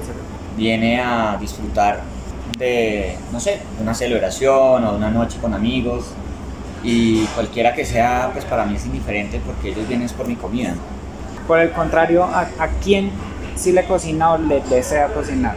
viene 0.57 1.01
a 1.01 1.37
disfrutar 1.39 2.01
de, 2.57 3.17
no 3.31 3.39
sé, 3.39 3.59
una 3.81 3.93
celebración 3.93 4.83
o 4.83 4.95
una 4.95 5.09
noche 5.09 5.37
con 5.39 5.53
amigos, 5.53 6.05
y 6.83 7.25
cualquiera 7.27 7.73
que 7.73 7.85
sea, 7.85 8.29
pues 8.31 8.45
para 8.45 8.65
mí 8.65 8.75
es 8.75 8.85
indiferente 8.85 9.41
porque 9.45 9.69
ellos 9.69 9.87
vienen 9.87 10.09
por 10.09 10.27
mi 10.27 10.35
comida. 10.35 10.73
Por 11.47 11.59
el 11.59 11.71
contrario, 11.71 12.23
¿a, 12.23 12.41
a 12.41 12.67
quién 12.83 13.11
sí 13.55 13.71
le 13.71 13.83
cocina 13.85 14.33
o 14.33 14.37
le 14.37 14.61
desea 14.61 15.07
cocinar? 15.07 15.55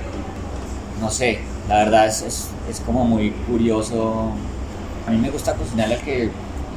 No 1.00 1.11
sé, 1.11 1.41
la 1.69 1.76
verdad 1.76 2.07
es, 2.07 2.23
es, 2.23 2.50
es 2.69 2.81
como 2.81 3.05
muy 3.05 3.31
curioso. 3.31 4.33
A 5.07 5.11
mí 5.11 5.19
me 5.19 5.31
gusta 5.31 5.55
cocinarle 5.55 5.97
al 5.97 6.00
que, 6.00 6.31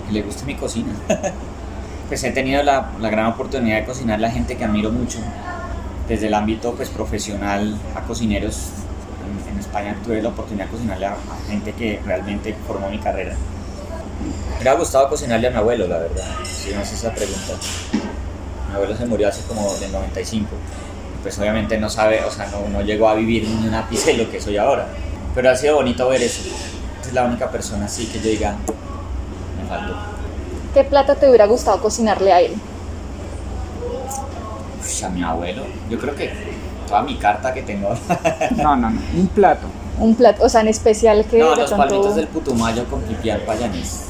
que 0.07 0.11
le 0.11 0.21
guste 0.21 0.45
mi 0.45 0.55
cocina. 0.55 0.93
pues 2.07 2.23
he 2.23 2.31
tenido 2.31 2.61
la, 2.61 2.91
la, 2.99 3.09
gran 3.09 3.27
oportunidad 3.27 3.77
de 3.77 3.85
cocinar 3.85 4.23
a 4.23 4.29
gente 4.29 4.55
que 4.57 4.63
admiro 4.63 4.91
mucho, 4.91 5.19
desde 6.07 6.27
el 6.27 6.33
ámbito 6.33 6.73
pues, 6.73 6.89
profesional 6.89 7.77
a 7.95 8.01
cocineros. 8.01 8.69
En, 9.23 9.53
en 9.53 9.59
España 9.59 9.95
tuve 10.03 10.21
la 10.21 10.29
oportunidad 10.29 10.65
de 10.65 10.71
cocinarle 10.71 11.05
a, 11.07 11.13
a 11.13 11.49
gente 11.49 11.73
que 11.73 11.99
realmente 12.05 12.55
formó 12.67 12.89
mi 12.89 12.99
carrera. 12.99 13.35
Me 14.25 14.55
hubiera 14.55 14.73
gustado 14.73 15.09
cocinarle 15.09 15.47
a 15.47 15.51
mi 15.51 15.57
abuelo, 15.57 15.87
la 15.87 15.99
verdad, 15.99 16.23
si 16.43 16.71
me 16.71 16.77
haces 16.77 16.99
esa 16.99 17.13
pregunta. 17.13 17.53
Mi 18.69 18.75
abuelo 18.75 18.95
se 18.97 19.05
murió 19.05 19.27
hace 19.29 19.41
como 19.43 19.73
del 19.75 19.91
95. 19.91 20.47
Pues 21.21 21.37
obviamente 21.39 21.77
no 21.77 21.89
sabe, 21.89 22.23
o 22.23 22.31
sea, 22.31 22.47
no, 22.47 22.67
no 22.69 22.81
llegó 22.81 23.07
a 23.09 23.15
vivir 23.15 23.47
ni 23.47 23.67
un 23.67 23.73
ápice 23.73 24.13
de 24.15 24.23
lo 24.23 24.31
que 24.31 24.39
soy 24.41 24.57
ahora. 24.57 24.87
Pero 25.33 25.49
ha 25.49 25.55
sido 25.55 25.75
bonito 25.75 26.07
ver 26.09 26.21
eso. 26.21 26.41
Es 27.01 27.13
la 27.13 27.23
única 27.23 27.49
persona 27.49 27.85
así 27.85 28.05
que 28.07 28.19
yo 28.19 28.29
diga, 28.29 28.55
me 29.61 29.67
faltó. 29.67 29.95
¿Qué 30.73 30.83
plato 30.83 31.15
te 31.15 31.27
hubiera 31.27 31.45
gustado 31.45 31.81
cocinarle 31.81 32.31
a 32.33 32.41
él? 32.41 32.53
Uf, 34.79 35.03
a 35.03 35.09
mi 35.09 35.23
abuelo, 35.23 35.63
yo 35.89 35.97
creo 35.99 36.15
que 36.15 36.31
toda 36.87 37.01
mi 37.01 37.15
carta 37.17 37.53
que 37.53 37.63
tengo. 37.63 37.89
no, 38.57 38.75
no, 38.75 38.89
no, 38.89 39.01
un 39.15 39.27
plato. 39.27 39.67
Un 39.99 40.13
plato, 40.15 40.43
o 40.43 40.49
sea, 40.49 40.61
en 40.61 40.67
especial 40.67 41.25
que... 41.25 41.39
No, 41.39 41.55
los 41.55 41.71
pronto- 41.71 41.77
palmitos 41.77 42.15
del 42.15 42.27
putumayo 42.27 42.85
con 42.85 43.01
pipián 43.01 43.39
payanés. 43.45 44.07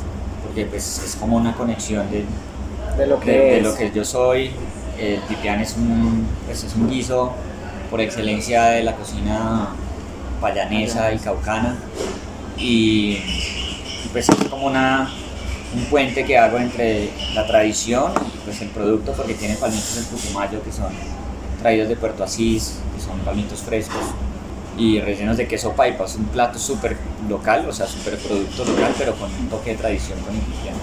Porque 0.56 0.70
pues 0.70 1.04
es 1.04 1.18
como 1.18 1.36
una 1.36 1.54
conexión 1.54 2.10
de, 2.10 2.24
De 2.98 3.08
lo 3.08 3.20
que 3.20 3.30
de, 3.30 3.38
de 3.38 3.58
es. 3.58 3.64
lo 3.64 3.76
que 3.76 3.92
yo 3.92 4.06
soy. 4.06 4.52
El 4.98 5.20
pipián 5.28 5.60
es 5.60 5.76
un, 5.76 6.26
pues, 6.46 6.64
es 6.64 6.74
un 6.76 6.90
guiso 6.90 7.34
por 7.92 8.00
excelencia 8.00 8.64
de 8.68 8.84
la 8.84 8.96
cocina 8.96 9.68
payanesa 10.40 11.12
y 11.12 11.18
caucana. 11.18 11.76
Y, 12.58 13.18
y, 14.06 14.10
pues 14.14 14.30
es 14.30 14.48
como 14.48 14.68
una, 14.68 15.12
un 15.76 15.84
puente 15.88 16.24
que 16.24 16.38
hago 16.38 16.58
entre 16.58 17.10
la 17.34 17.46
tradición 17.46 18.14
y 18.34 18.38
pues 18.46 18.62
el 18.62 18.70
producto 18.70 19.12
porque 19.12 19.34
tiene 19.34 19.56
palmitos 19.56 19.96
del 19.96 20.06
Putumayo 20.06 20.64
que 20.64 20.72
son 20.72 20.94
traídos 21.60 21.90
de 21.90 21.98
Puerto 21.98 22.24
Asís, 22.24 22.80
que 22.96 23.02
son 23.02 23.20
palmitos 23.26 23.60
frescos 23.60 24.04
y 24.78 25.00
rellenos 25.00 25.38
de 25.38 25.48
queso 25.48 25.72
paipa. 25.74 26.06
Es 26.06 26.16
un 26.16 26.26
plato 26.26 26.60
súper 26.60 26.98
local, 27.30 27.66
o 27.68 27.74
sea, 27.74 27.88
súper 27.88 28.18
producto 28.18 28.66
local, 28.66 28.94
pero 28.98 29.16
con 29.16 29.34
un 29.34 29.48
toque 29.50 29.72
de 29.72 29.78
tradición 29.78 30.18
pipián. 30.20 30.76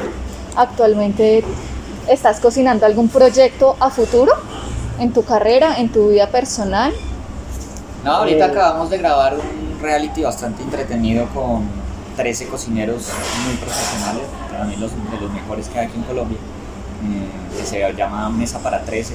Actualmente, 0.56 1.44
¿estás 2.08 2.40
cocinando 2.40 2.86
algún 2.86 3.08
proyecto 3.08 3.76
a 3.80 3.90
futuro? 3.90 4.32
¿En 4.98 5.12
tu 5.12 5.24
carrera, 5.24 5.76
en 5.78 5.88
tu 5.90 6.08
vida 6.10 6.28
personal? 6.28 6.92
No, 8.04 8.12
ahorita 8.12 8.46
Eh. 8.46 8.50
acabamos 8.50 8.90
de 8.90 8.98
grabar 8.98 9.34
un 9.34 9.80
reality 9.80 10.22
bastante 10.22 10.62
entretenido 10.62 11.26
con 11.34 11.64
13 12.16 12.46
cocineros 12.46 13.08
muy 13.46 13.56
profesionales, 13.56 14.22
para 14.50 14.64
mí 14.64 14.76
los, 14.76 14.90
de 14.92 15.20
los 15.20 15.32
mejores 15.32 15.68
que 15.68 15.78
hay 15.78 15.86
aquí 15.86 15.96
en 15.96 16.02
Colombia, 16.04 16.38
mm, 17.02 17.56
que 17.56 17.64
se 17.64 17.92
llama 17.94 18.28
Mesa 18.28 18.58
para 18.58 18.82
13. 18.82 19.14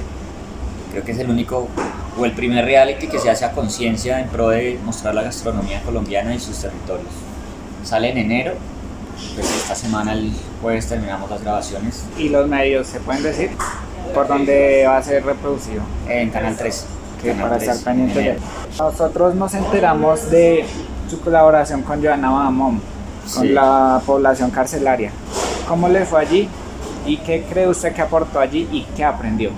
Creo 0.92 1.04
que 1.04 1.12
es 1.12 1.18
el 1.18 1.30
único 1.30 1.68
o 2.18 2.24
el 2.24 2.32
primer 2.32 2.64
reality 2.64 3.06
que 3.08 3.18
se 3.18 3.30
hace 3.30 3.44
a 3.44 3.52
conciencia 3.52 4.20
en 4.20 4.28
pro 4.28 4.48
de 4.48 4.78
mostrar 4.84 5.14
la 5.14 5.22
gastronomía 5.22 5.82
colombiana 5.82 6.34
y 6.34 6.40
sus 6.40 6.56
territorios. 6.58 7.08
Sale 7.84 8.10
en 8.10 8.18
enero, 8.18 8.54
pues 9.34 9.50
esta 9.50 9.74
semana 9.74 10.12
el 10.14 10.32
jueves 10.62 10.86
terminamos 10.88 11.30
las 11.30 11.42
grabaciones 11.42 12.04
Y 12.18 12.28
los 12.28 12.48
medios, 12.48 12.86
¿se 12.86 13.00
pueden 13.00 13.22
decir? 13.22 13.50
¿Por 14.14 14.26
dónde 14.26 14.84
va 14.86 14.96
a 14.96 15.02
ser 15.02 15.24
reproducido? 15.24 15.82
en 16.08 16.30
Canal 16.30 16.56
3. 16.56 16.86
Que 17.22 17.28
Canal 17.30 17.42
para 17.44 17.58
3, 17.58 17.68
estar 17.70 17.84
pendientes 17.94 18.16
en 18.26 18.34
de. 18.34 18.40
Nosotros 18.78 19.34
nos 19.34 19.54
enteramos 19.54 20.30
de 20.30 20.64
su 21.10 21.20
colaboración 21.20 21.82
con 21.82 22.02
Joana 22.02 22.30
Bahamón, 22.30 22.80
con 23.34 23.42
Sí. 23.42 23.48
la 23.50 24.00
población 24.06 24.50
carcelaria. 24.50 25.10
¿Cómo 25.66 25.88
le 25.88 26.04
fue 26.06 26.20
allí? 26.20 26.48
¿Y 27.06 27.18
qué 27.18 27.44
cree 27.48 27.68
usted 27.68 27.92
que 27.94 28.02
aportó 28.02 28.40
allí 28.40 28.68
y 28.72 28.82
qué 28.96 29.04
aprendió? 29.04 29.50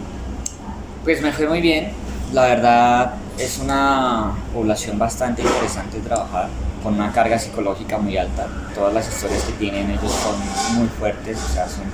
Pues 1.04 1.22
me 1.22 1.32
fue 1.32 1.46
muy 1.48 1.62
bien. 1.62 1.92
La 2.34 2.42
verdad 2.42 3.14
es 3.38 3.58
una 3.58 4.32
población 4.52 4.98
bastante 4.98 5.40
interesante 5.40 5.96
de 5.96 6.02
trabajar, 6.02 6.48
con 6.82 6.94
una 6.94 7.10
carga 7.10 7.38
psicológica 7.38 7.96
muy 7.96 8.18
alta. 8.18 8.46
Todas 8.74 8.92
las 8.92 9.08
historias 9.08 9.42
que 9.44 9.52
tienen 9.52 9.90
ellos 9.90 10.12
son 10.12 10.76
muy 10.76 10.88
fuertes, 10.88 11.38
o 11.42 11.48
sea, 11.48 11.66
son, 11.66 11.84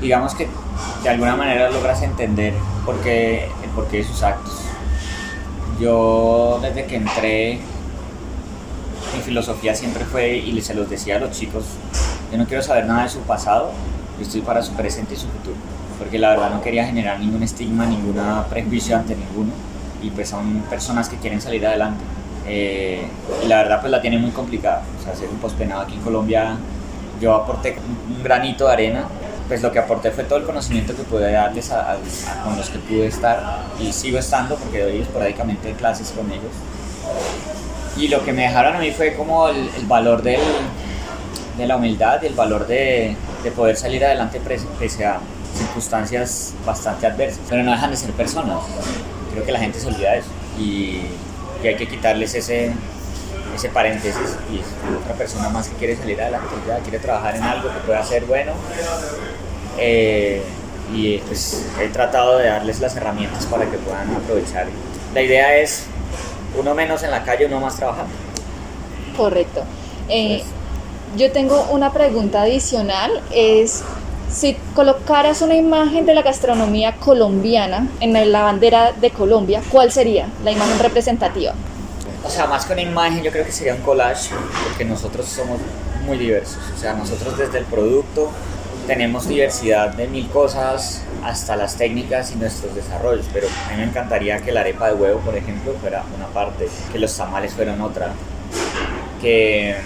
digamos 0.00 0.34
que 0.34 0.48
de 1.02 1.08
alguna 1.08 1.36
manera 1.36 1.68
logras 1.70 2.00
entender 2.02 2.54
por 2.86 2.98
qué, 3.00 3.44
el 3.62 3.70
porqué 3.74 3.98
de 3.98 4.04
sus 4.04 4.22
actos. 4.22 4.62
Yo 5.78 6.58
desde 6.62 6.86
que 6.86 6.96
entré, 6.96 7.60
mi 9.14 9.22
filosofía 9.22 9.74
siempre 9.74 10.06
fue, 10.06 10.34
y 10.38 10.58
se 10.62 10.72
los 10.72 10.88
decía 10.88 11.16
a 11.16 11.18
los 11.18 11.32
chicos, 11.32 11.64
yo 12.32 12.38
no 12.38 12.46
quiero 12.46 12.62
saber 12.62 12.86
nada 12.86 13.02
de 13.02 13.10
su 13.10 13.20
pasado, 13.20 13.70
yo 14.18 14.22
estoy 14.22 14.40
para 14.40 14.62
su 14.62 14.72
presente 14.72 15.14
y 15.14 15.16
su 15.16 15.26
futuro. 15.28 15.56
Porque 15.98 16.18
la 16.18 16.30
verdad 16.30 16.50
no 16.50 16.60
quería 16.62 16.84
generar 16.84 17.18
ningún 17.20 17.42
estigma, 17.42 17.86
ningún 17.86 18.16
prejuicio 18.50 18.96
ante 18.96 19.14
ninguno. 19.14 19.52
Y 20.02 20.10
pues 20.10 20.28
son 20.28 20.60
personas 20.68 21.08
que 21.08 21.16
quieren 21.16 21.40
salir 21.40 21.66
adelante. 21.66 22.02
Eh, 22.46 23.06
y 23.44 23.48
la 23.48 23.56
verdad 23.58 23.80
pues 23.80 23.90
la 23.90 24.00
tiene 24.00 24.18
muy 24.18 24.30
complicada, 24.30 24.82
o 25.00 25.02
sea, 25.04 25.16
ser 25.16 25.28
un 25.28 25.38
pospenado 25.38 25.80
aquí 25.82 25.94
en 25.94 26.00
Colombia 26.02 26.56
yo 27.20 27.34
aporté 27.34 27.76
un, 28.14 28.22
granito 28.22 28.66
de 28.66 28.72
arena. 28.72 29.04
Pues 29.48 29.62
lo 29.62 29.70
que 29.70 29.78
aporté 29.78 30.10
fue 30.10 30.24
todo 30.24 30.38
el 30.40 30.44
conocimiento 30.44 30.94
que 30.96 31.02
pude 31.04 31.30
darles 31.32 31.70
a, 31.70 31.92
a- 31.92 31.94
a- 31.94 32.44
con 32.44 32.56
los 32.56 32.68
que 32.68 32.78
pude 32.80 33.06
estar. 33.06 33.60
Y 33.80 33.92
sigo 33.92 34.18
estando 34.18 34.56
porque 34.56 34.82
doy 34.82 34.98
esporádicamente 35.00 35.72
clases 35.74 36.10
con 36.10 36.30
ellos. 36.30 36.52
Y 37.96 38.08
lo 38.08 38.24
que 38.24 38.32
me 38.32 38.42
dejaron 38.42 38.76
a 38.76 38.78
mí 38.80 38.90
fue 38.90 39.14
como 39.14 39.48
el, 39.48 39.70
el 39.78 39.86
valor 39.86 40.22
del, 40.22 40.40
de 41.56 41.66
la 41.66 41.76
humildad 41.76 42.22
el 42.24 42.34
valor 42.34 42.66
de, 42.66 43.16
de 43.46 43.52
poder 43.52 43.76
salir 43.76 44.04
adelante 44.04 44.40
pese, 44.40 45.04
a 45.04 45.20
circunstancias 45.56 46.52
bastante 46.64 47.06
adversas. 47.06 47.40
Pero 47.48 47.62
no 47.62 47.70
dejan 47.70 47.90
de 47.90 47.96
ser 47.96 48.10
personas. 48.10 48.58
Creo 49.32 49.44
que 49.44 49.52
la 49.52 49.60
gente 49.60 49.78
se 49.78 49.86
olvida 49.86 50.12
de 50.12 50.18
eso. 50.18 50.28
Y, 50.58 51.02
y 51.62 51.66
hay 51.66 51.76
que 51.76 51.86
quitarles 51.86 52.34
ese, 52.34 52.72
ese 53.54 53.68
paréntesis 53.68 54.36
y 54.52 54.58
es 54.58 54.66
otra 55.00 55.14
persona 55.14 55.48
más 55.48 55.68
que 55.68 55.76
quiere 55.76 55.96
salir 55.96 56.20
adelante, 56.20 56.48
ya 56.66 56.78
quiere 56.78 56.98
trabajar 56.98 57.36
en 57.36 57.42
algo 57.42 57.68
que 57.68 57.78
pueda 57.86 58.02
ser 58.04 58.24
bueno. 58.24 58.52
Eh, 59.78 60.42
y 60.92 61.18
pues 61.18 61.66
he 61.80 61.88
tratado 61.88 62.38
de 62.38 62.46
darles 62.48 62.80
las 62.80 62.96
herramientas 62.96 63.46
para 63.46 63.64
que 63.66 63.76
puedan 63.78 64.14
aprovechar. 64.14 64.66
La 65.14 65.22
idea 65.22 65.56
es 65.56 65.84
uno 66.58 66.74
menos 66.74 67.02
en 67.02 67.10
la 67.10 67.22
calle, 67.24 67.46
uno 67.46 67.60
más 67.60 67.76
trabajando. 67.76 68.12
Correcto. 69.16 69.62
Eh, 70.08 70.42
yo 71.16 71.30
tengo 71.32 71.66
una 71.70 71.92
pregunta 71.92 72.42
adicional, 72.42 73.22
es 73.32 73.82
Si 74.30 74.56
colocaras 74.74 75.40
una 75.40 75.54
imagen 75.54 76.04
de 76.04 76.14
la 76.14 76.22
gastronomía 76.22 76.96
colombiana 76.96 77.88
en 78.00 78.32
la 78.32 78.42
bandera 78.42 78.92
de 78.92 79.10
Colombia, 79.10 79.62
¿cuál 79.70 79.92
sería 79.92 80.26
la 80.42 80.50
imagen 80.50 80.78
representativa? 80.80 81.54
O 82.24 82.28
sea, 82.28 82.46
más 82.46 82.66
que 82.66 82.72
una 82.72 82.82
imagen, 82.82 83.22
yo 83.22 83.30
creo 83.30 83.44
que 83.44 83.52
sería 83.52 83.74
un 83.74 83.82
collage, 83.82 84.30
porque 84.68 84.84
nosotros 84.84 85.26
somos 85.26 85.60
muy 86.04 86.18
diversos. 86.18 86.58
O 86.74 86.78
sea, 86.78 86.94
nosotros 86.94 87.38
desde 87.38 87.58
el 87.58 87.64
producto 87.66 88.30
tenemos 88.88 89.28
diversidad 89.28 89.94
de 89.94 90.08
mil 90.08 90.28
cosas 90.28 91.02
hasta 91.24 91.56
las 91.56 91.76
técnicas 91.76 92.32
y 92.32 92.36
nuestros 92.36 92.74
desarrollos, 92.74 93.26
pero 93.32 93.46
a 93.46 93.70
mí 93.70 93.76
me 93.78 93.84
encantaría 93.84 94.38
que 94.38 94.50
la 94.50 94.60
arepa 94.60 94.88
de 94.88 94.94
huevo, 94.94 95.20
por 95.20 95.36
ejemplo, 95.36 95.72
fuera 95.80 96.02
una 96.16 96.26
parte, 96.26 96.68
que 96.92 96.98
los 96.98 97.16
tamales 97.16 97.52
fueran 97.52 97.80
otra, 97.80 98.12
que 99.20 99.76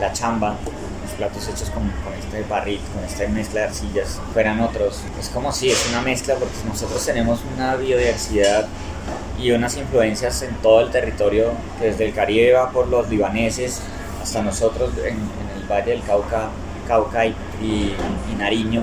la 0.00 0.12
chamba, 0.12 0.56
los 1.02 1.12
platos 1.12 1.48
hechos 1.48 1.70
con, 1.70 1.82
con 2.04 2.14
este 2.14 2.42
barril, 2.48 2.80
con 2.94 3.04
esta 3.04 3.26
mezcla 3.28 3.60
de 3.60 3.66
arcillas, 3.66 4.20
fueran 4.32 4.60
otros. 4.60 5.00
Es 5.18 5.28
como 5.28 5.52
si 5.52 5.70
es 5.70 5.88
una 5.90 6.02
mezcla 6.02 6.34
porque 6.34 6.54
nosotros 6.66 7.04
tenemos 7.04 7.40
una 7.56 7.76
biodiversidad 7.76 8.68
y 9.40 9.52
unas 9.52 9.76
influencias 9.76 10.42
en 10.42 10.54
todo 10.56 10.80
el 10.80 10.90
territorio, 10.90 11.52
desde 11.80 12.06
el 12.06 12.14
Caribe 12.14 12.52
va 12.52 12.70
por 12.70 12.88
los 12.88 13.08
libaneses 13.08 13.80
hasta 14.22 14.42
nosotros 14.42 14.90
en, 14.98 15.14
en 15.14 15.62
el 15.62 15.68
Valle 15.70 15.92
del 15.92 16.02
Cauca, 16.02 16.48
Cauca 16.88 17.26
y, 17.26 17.34
y, 17.62 17.94
Nariño, 18.36 18.82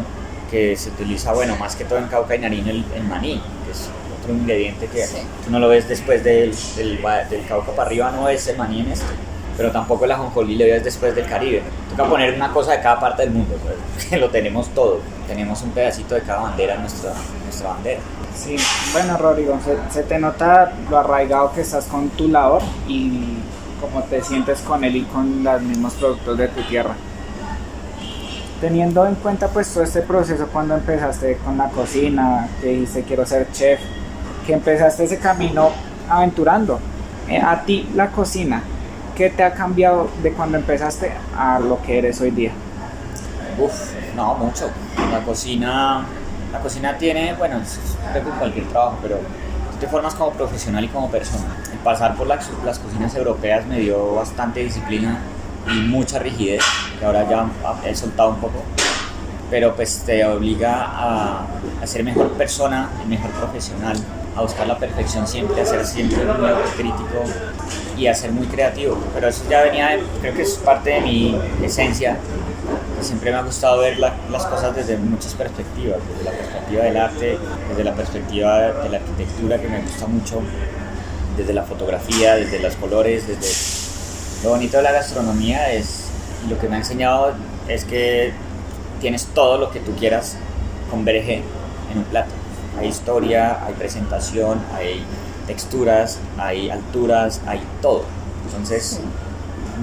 que 0.50 0.76
se 0.78 0.90
utiliza, 0.90 1.34
bueno, 1.34 1.56
más 1.58 1.76
que 1.76 1.84
todo 1.84 2.00
en 2.00 2.08
Cauca 2.08 2.36
y 2.36 2.40
Nariño 2.40 2.72
el, 2.72 2.86
el 2.96 3.04
maní, 3.04 3.42
que 3.66 3.72
es 3.72 3.90
otro 4.22 4.34
ingrediente 4.34 4.88
que 4.88 5.06
sí. 5.06 5.18
tú 5.44 5.52
no 5.52 5.60
lo 5.60 5.68
ves 5.68 5.90
después 5.90 6.24
del, 6.24 6.56
del, 6.78 7.02
del, 7.30 7.46
Cauca 7.48 7.72
para 7.72 7.88
arriba, 7.88 8.12
no 8.12 8.26
ves 8.26 8.48
el 8.48 8.58
maní 8.58 8.82
en 8.82 8.92
esto, 8.92 9.08
pero 9.58 9.72
tampoco 9.72 10.06
el 10.06 10.12
ajonjolí 10.12 10.56
le 10.56 10.72
ves 10.72 10.84
después 10.84 11.16
del 11.16 11.26
Caribe. 11.26 11.64
Toca 11.90 12.10
poner 12.10 12.34
una 12.34 12.52
cosa 12.52 12.74
de 12.74 12.82
cada 12.82 13.00
parte 13.00 13.24
del 13.24 13.32
mundo, 13.32 13.56
pues, 13.64 14.20
lo 14.20 14.30
tenemos 14.30 14.70
todo, 14.70 15.00
tenemos 15.28 15.62
un 15.62 15.72
pedacito 15.72 16.16
de 16.16 16.22
cada 16.22 16.42
bandera 16.42 16.76
en 16.76 16.82
nuestra, 16.82 17.14
nuestra 17.44 17.70
bandera. 17.70 18.00
Sí, 18.36 18.58
bueno 18.92 19.18
Rodrigo, 19.18 19.58
se, 19.64 19.78
se, 19.94 20.04
te 20.04 20.20
nota 20.20 20.74
lo 20.90 20.98
arraigado 20.98 21.54
que 21.54 21.62
estás 21.62 21.86
con 21.86 22.10
tu 22.10 22.28
labor 22.28 22.62
y 22.86 23.38
cómo 23.80 24.04
te 24.04 24.22
sientes 24.22 24.60
con 24.60 24.84
él 24.84 24.98
y 24.98 25.04
con 25.04 25.44
los 25.44 25.62
mismos 25.62 25.94
productos 25.94 26.38
de 26.38 26.48
tu 26.50 26.62
tierra. 26.64 26.96
Teniendo 28.60 29.06
en 29.06 29.16
cuenta 29.16 29.48
pues 29.48 29.74
todo 29.74 29.84
este 29.84 30.02
proceso 30.02 30.48
cuando 30.52 30.76
empezaste 30.76 31.38
con 31.38 31.58
la 31.58 31.70
cocina, 31.70 32.48
que 32.62 32.70
dijiste 32.70 33.04
quiero 33.04 33.26
ser 33.26 33.52
chef, 33.54 33.80
que 34.46 34.54
empezaste 34.54 35.06
ese 35.06 35.18
camino 35.18 35.70
aventurando, 36.10 36.80
eh, 37.30 37.40
a 37.40 37.62
ti 37.64 37.90
la 37.96 38.10
cocina, 38.10 38.62
¿qué 39.16 39.30
te 39.30 39.44
ha 39.44 39.54
cambiado 39.54 40.10
de 40.22 40.32
cuando 40.32 40.58
empezaste 40.58 41.12
a 41.38 41.60
lo 41.60 41.82
que 41.82 41.98
eres 41.98 42.20
hoy 42.22 42.32
día? 42.32 42.52
Uf, 43.58 43.94
no, 44.16 44.36
mucho. 44.36 44.70
La 45.12 45.20
cocina 45.20 46.06
la 46.56 46.62
cocina 46.62 46.98
tiene, 46.98 47.34
bueno, 47.34 47.60
que 48.14 48.20
cualquier 48.22 48.66
trabajo, 48.68 48.98
pero 49.02 49.18
tú 49.18 49.78
te 49.78 49.88
formas 49.88 50.16
como 50.16 50.32
profesional 50.32 50.86
y 50.86 50.88
como 50.88 51.12
persona. 51.12 51.44
El 51.70 51.80
pasar 51.80 52.16
por 52.16 52.28
las, 52.28 52.50
las 52.64 52.80
cocinas 52.80 53.14
europeas 53.14 53.66
me 53.66 53.80
dio 53.80 54.16
bastante 54.16 54.62
disciplina 54.62 55.20
y 55.70 55.80
mucha 55.82 56.18
rigidez, 56.18 56.64
que 56.98 57.06
ahora 57.06 57.28
ya 57.30 57.50
he 57.86 57.94
soltado 57.94 58.30
un 58.30 58.38
poco, 58.38 58.64
pero 59.50 59.76
pues 59.76 60.04
te 60.06 60.24
obliga 60.24 60.86
a, 60.86 61.46
a 61.82 61.88
ser 61.88 62.06
mejor 62.06 62.30
persona, 62.32 62.88
mejor 63.06 63.32
profesional, 63.32 63.98
a 64.38 64.42
buscar 64.42 64.66
la 64.66 64.78
perfección 64.78 65.28
siempre, 65.28 65.62
a 65.62 65.66
ser 65.66 65.86
siempre 65.86 66.24
muy 66.24 66.50
crítico 66.78 67.22
y 67.98 68.08
a 68.08 68.14
ser 68.14 68.32
muy 68.32 68.48
creativo. 68.48 68.98
Pero 69.14 69.28
eso 69.28 69.44
ya 69.50 69.64
venía, 69.64 69.98
creo 70.22 70.34
que 70.34 70.42
es 70.42 70.56
parte 70.56 70.92
de 70.92 71.02
mi 71.02 71.40
esencia 71.64 72.18
siempre 73.02 73.32
me 73.32 73.38
ha 73.38 73.44
gustado 73.44 73.80
ver 73.80 74.00
la, 74.00 74.16
las 74.32 74.46
cosas 74.46 74.76
desde 74.76 74.98
muchas 74.98 75.34
perspectivas, 75.34 76.00
desde 76.10 76.24
la 76.24 76.32
perspectiva 76.32 76.84
del 76.84 76.98
arte, 76.98 77.38
desde 77.70 77.84
la 77.84 77.94
perspectiva 77.94 78.62
de 78.62 78.90
la 78.90 78.98
arquitectura 78.98 79.60
que 79.60 79.68
me 79.68 79.82
gusta 79.82 80.08
mucho, 80.08 80.42
desde 81.38 81.54
la 81.54 81.64
fotografía, 81.64 82.36
desde 82.36 82.60
los 82.60 82.76
colores, 82.76 83.28
desde 83.28 84.44
lo 84.44 84.52
bonito 84.52 84.78
de 84.78 84.84
la 84.84 84.92
gastronomía 84.92 85.72
es 85.72 86.06
lo 86.50 86.60
que 86.60 86.68
me 86.68 86.76
ha 86.76 86.80
enseñado 86.80 87.34
es 87.68 87.86
que 87.86 88.32
tienes 89.02 89.26
todo 89.28 89.58
lo 89.58 89.72
que 89.72 89.80
tú 89.80 89.96
quieras 89.96 90.38
converge 90.92 91.42
en 91.92 91.98
un 91.98 92.04
plato. 92.06 92.32
Hay 92.80 92.88
historia, 92.88 93.66
hay 93.66 93.74
presentación, 93.74 94.62
hay 94.76 95.04
texturas, 95.48 96.20
hay 96.38 96.70
alturas, 96.70 97.42
hay 97.46 97.62
todo. 97.82 98.04
Entonces, 98.46 99.00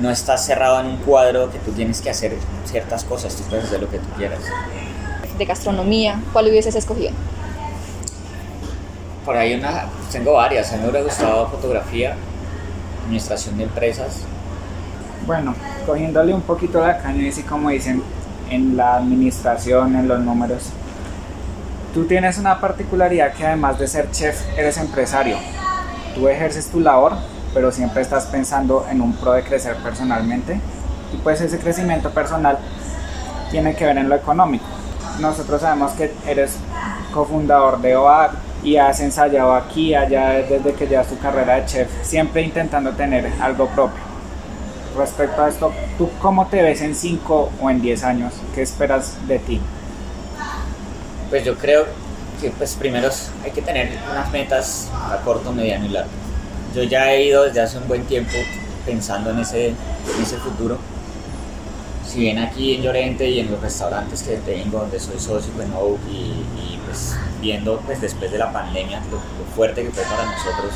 no 0.01 0.11
estás 0.11 0.44
cerrado 0.44 0.81
en 0.81 0.87
un 0.87 0.96
cuadro 0.98 1.51
que 1.51 1.59
tú 1.59 1.72
tienes 1.72 2.01
que 2.01 2.11
hacer 2.11 2.37
ciertas 2.64 3.05
cosas, 3.05 3.35
tú 3.37 3.42
puedes 3.44 3.66
hacer 3.66 3.81
lo 3.81 3.90
que 3.90 3.98
tú 3.98 4.09
quieras. 4.16 4.40
De 5.38 5.44
gastronomía, 5.44 6.20
¿cuál 6.33 6.48
hubieses 6.48 6.75
escogido? 6.75 7.11
Por 9.25 9.37
ahí 9.37 9.55
una, 9.55 9.85
tengo 10.11 10.33
varias, 10.33 10.72
a 10.72 10.77
mí 10.77 10.83
me 10.83 10.88
hubiera 10.90 11.05
gustado 11.05 11.48
fotografía, 11.48 12.16
administración 13.05 13.57
de 13.59 13.64
empresas. 13.64 14.22
Bueno, 15.27 15.55
cogiéndole 15.87 16.35
un 16.35 16.42
poquito 16.42 16.81
la 16.81 16.98
caña, 16.98 17.29
así 17.29 17.42
como 17.42 17.70
dicen 17.70 18.03
en 18.51 18.77
la 18.77 18.96
administración, 18.96 19.94
en 19.94 20.09
los 20.09 20.20
números, 20.20 20.70
tú 21.92 22.05
tienes 22.05 22.38
una 22.38 22.61
particularidad 22.61 23.33
que 23.35 23.46
además 23.46 23.78
de 23.78 23.88
ser 23.88 24.11
chef, 24.11 24.40
eres 24.57 24.78
empresario. 24.78 25.37
Tú 26.14 26.28
ejerces 26.28 26.68
tu 26.68 26.81
labor 26.81 27.14
pero 27.55 27.70
siempre 27.70 28.02
estás 28.02 28.26
pensando 28.26 28.87
en 28.90 29.00
un 29.00 29.12
pro 29.12 29.33
de 29.33 29.42
crecer 29.42 29.76
personalmente 29.76 30.59
y 31.12 31.16
pues 31.18 31.40
ese 31.40 31.59
crecimiento 31.59 32.11
personal 32.11 32.59
tiene 33.50 33.74
que 33.74 33.85
ver 33.85 33.98
en 33.98 34.09
lo 34.09 34.14
económico. 34.14 34.64
Nosotros 35.20 35.61
sabemos 35.61 35.92
que 35.92 36.12
eres 36.26 36.57
cofundador 37.12 37.81
de 37.81 37.96
OAD 37.96 38.31
y 38.62 38.76
has 38.76 39.00
ensayado 39.00 39.55
aquí 39.55 39.94
allá 39.94 40.31
desde 40.31 40.72
que 40.72 40.87
llevas 40.87 41.09
tu 41.09 41.18
carrera 41.18 41.57
de 41.57 41.66
chef, 41.66 41.88
siempre 42.02 42.42
intentando 42.42 42.92
tener 42.92 43.31
algo 43.40 43.66
propio. 43.68 44.00
Respecto 44.96 45.42
a 45.42 45.48
esto, 45.48 45.72
¿tú 45.98 46.09
cómo 46.20 46.46
te 46.46 46.62
ves 46.62 46.81
en 46.81 46.94
5 46.94 47.50
o 47.61 47.70
en 47.70 47.83
10 47.83 48.05
años? 48.05 48.35
¿Qué 48.55 48.62
esperas 48.62 49.16
de 49.26 49.38
ti? 49.38 49.61
Pues 51.32 51.44
yo 51.44 51.56
creo 51.56 51.86
que 52.40 52.50
pues 52.50 52.74
primero 52.74 53.10
hay 53.42 53.50
que 53.50 53.62
tener 53.62 53.88
unas 54.10 54.30
metas 54.30 54.88
a 54.92 55.16
corto, 55.24 55.52
mediano 55.52 55.86
y 55.86 55.88
largo 55.88 56.22
yo 56.74 56.82
ya 56.82 57.12
he 57.12 57.24
ido 57.24 57.44
desde 57.44 57.60
hace 57.60 57.78
un 57.78 57.88
buen 57.88 58.04
tiempo 58.04 58.32
pensando 58.86 59.30
en 59.30 59.40
ese, 59.40 59.68
en 59.68 60.22
ese 60.22 60.36
futuro. 60.38 60.78
Si 62.06 62.20
bien 62.20 62.38
aquí 62.38 62.74
en 62.74 62.82
Llorente 62.82 63.28
y 63.28 63.40
en 63.40 63.50
los 63.50 63.60
restaurantes 63.60 64.22
que 64.22 64.36
tengo, 64.38 64.80
donde 64.80 64.98
soy 65.00 65.18
socio 65.18 65.52
en 65.62 65.72
Oak 65.72 66.00
y, 66.10 66.44
y 66.60 66.80
pues 66.84 67.16
viendo 67.40 67.80
pues 67.80 68.00
después 68.00 68.30
de 68.30 68.38
la 68.38 68.52
pandemia 68.52 69.00
lo, 69.10 69.20
fuerte 69.54 69.82
que 69.82 69.90
fue 69.90 70.02
para 70.04 70.24
nosotros, 70.24 70.74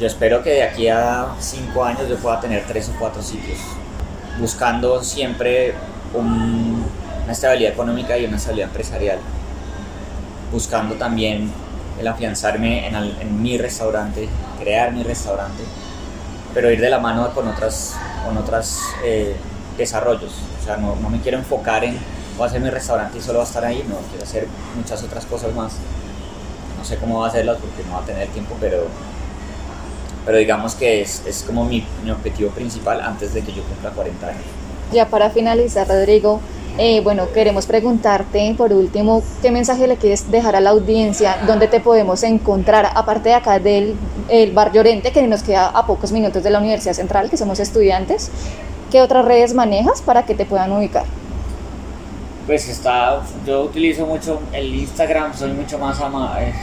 yo 0.00 0.06
espero 0.06 0.42
que 0.42 0.50
de 0.50 0.62
aquí 0.62 0.88
a 0.88 1.28
cinco 1.40 1.84
años 1.84 2.08
yo 2.08 2.16
pueda 2.16 2.40
tener 2.40 2.64
tres 2.66 2.88
o 2.88 2.98
cuatro 2.98 3.22
sitios, 3.22 3.58
buscando 4.38 5.02
siempre 5.02 5.74
un, 6.12 6.84
una 7.24 7.32
estabilidad 7.32 7.72
económica 7.72 8.16
y 8.18 8.24
una 8.24 8.36
estabilidad 8.36 8.68
empresarial, 8.68 9.18
buscando 10.54 10.94
también 10.94 11.50
el 11.98 12.06
afianzarme 12.06 12.86
en, 12.86 12.94
en, 12.94 13.42
mi 13.42 13.58
restaurante, 13.58 14.28
crear 14.60 14.92
mi 14.92 15.02
restaurante, 15.02 15.64
pero 16.54 16.70
ir 16.70 16.80
de 16.80 16.88
la 16.88 17.00
mano 17.00 17.28
con 17.34 17.48
otras, 17.48 17.94
con 18.24 18.38
otras 18.38 18.78
eh, 19.04 19.34
desarrollos. 19.76 20.32
O 20.60 20.64
sea, 20.64 20.76
no, 20.76 20.94
no, 20.94 21.10
me 21.10 21.20
quiero 21.20 21.38
enfocar 21.38 21.82
en 21.84 21.98
voy 22.36 22.44
a 22.44 22.46
hacer 22.48 22.60
mi 22.60 22.70
restaurante 22.70 23.18
y 23.18 23.20
solo 23.20 23.38
va 23.38 23.44
a 23.44 23.48
estar 23.48 23.64
ahí, 23.64 23.84
no, 23.88 23.96
quiero 24.10 24.24
hacer 24.24 24.46
muchas 24.76 25.02
otras 25.02 25.26
cosas 25.26 25.52
más. 25.54 25.72
No 26.78 26.84
sé 26.84 26.98
cómo 26.98 27.18
va 27.18 27.26
a 27.26 27.28
hacerlas 27.30 27.58
porque 27.58 27.82
no 27.88 27.96
va 27.96 28.02
a 28.02 28.06
tener 28.06 28.28
tiempo, 28.28 28.56
pero, 28.60 28.86
pero 30.24 30.38
digamos 30.38 30.76
que 30.76 31.00
es, 31.00 31.24
es 31.26 31.42
como 31.42 31.64
mi, 31.64 31.84
mi 32.04 32.12
objetivo 32.12 32.50
principal 32.50 33.00
antes 33.00 33.34
de 33.34 33.42
que 33.42 33.52
yo 33.52 33.64
cumpla 33.64 33.90
40 33.90 34.26
años. 34.26 34.42
Ya 34.92 35.08
para 35.08 35.30
finalizar, 35.30 35.88
Rodrigo, 35.88 36.40
eh, 36.76 37.00
bueno, 37.02 37.28
queremos 37.32 37.66
preguntarte 37.66 38.54
por 38.58 38.72
último, 38.72 39.22
¿qué 39.42 39.50
mensaje 39.50 39.86
le 39.86 39.96
quieres 39.96 40.30
dejar 40.30 40.56
a 40.56 40.60
la 40.60 40.70
audiencia? 40.70 41.38
¿Dónde 41.46 41.68
te 41.68 41.80
podemos 41.80 42.22
encontrar? 42.24 42.90
Aparte 42.94 43.28
de 43.28 43.34
acá 43.36 43.58
del 43.58 43.94
el 44.28 44.52
barrio 44.52 44.82
que 44.82 45.26
nos 45.28 45.42
queda 45.42 45.68
a 45.68 45.86
pocos 45.86 46.10
minutos 46.10 46.42
de 46.42 46.50
la 46.50 46.58
Universidad 46.58 46.94
Central, 46.94 47.30
que 47.30 47.36
somos 47.36 47.60
estudiantes, 47.60 48.30
¿qué 48.90 49.02
otras 49.02 49.24
redes 49.24 49.54
manejas 49.54 50.02
para 50.02 50.24
que 50.24 50.34
te 50.34 50.44
puedan 50.46 50.72
ubicar? 50.72 51.04
Pues 52.46 52.68
está, 52.68 53.22
yo 53.46 53.62
utilizo 53.62 54.04
mucho 54.04 54.40
el 54.52 54.74
Instagram, 54.74 55.34
soy 55.34 55.52
mucho 55.52 55.78
más, 55.78 55.98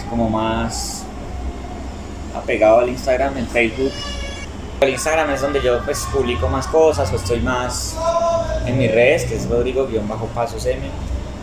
como 0.10 0.30
más 0.30 1.04
apegado 2.36 2.80
al 2.80 2.90
Instagram, 2.90 3.38
el 3.38 3.48
Facebook. 3.48 3.92
El 4.82 4.90
Instagram 4.90 5.30
es 5.30 5.42
donde 5.42 5.62
yo 5.62 5.80
pues 5.86 6.08
publico 6.12 6.48
más 6.48 6.66
cosas 6.66 7.14
o 7.14 7.16
estoy 7.16 7.40
más 7.40 7.96
en 8.66 8.80
mis 8.80 8.92
redes, 8.92 9.26
que 9.26 9.36
es 9.36 9.48
Rodrigo-Pasos 9.48 10.66
M, 10.66 10.82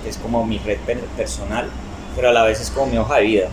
que 0.03 0.11
es 0.11 0.17
como 0.17 0.45
mi 0.45 0.59
red 0.59 0.79
personal, 1.17 1.71
pero 2.17 2.31
a 2.31 2.33
la 2.33 2.43
vez 2.43 2.61
es 2.61 2.69
como 2.69 2.87
mi 2.87 2.99
hoja 2.99 3.19
de 3.19 3.23
vida, 3.23 3.49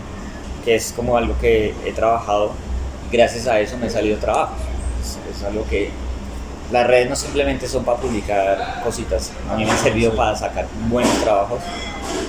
que 0.64 0.74
es 0.74 0.90
como 0.90 1.16
algo 1.16 1.36
que 1.40 1.72
he 1.84 1.92
trabajado 1.92 2.50
y 3.08 3.16
gracias 3.16 3.46
a 3.46 3.60
eso 3.60 3.78
me 3.78 3.86
he 3.86 3.90
salido 3.90 4.18
trabajo. 4.18 4.54
Es, 5.30 5.44
algo 5.44 5.64
que 5.70 5.92
las 6.72 6.84
redes 6.84 7.08
no 7.08 7.14
simplemente 7.14 7.68
son 7.68 7.84
para 7.84 7.98
publicar 7.98 8.80
cositas, 8.82 9.30
a 9.48 9.54
mí 9.54 9.64
me 9.64 9.70
han 9.70 9.78
servido 9.78 10.16
para 10.16 10.34
sacar 10.34 10.66
buenos 10.88 11.14
trabajos. 11.22 11.60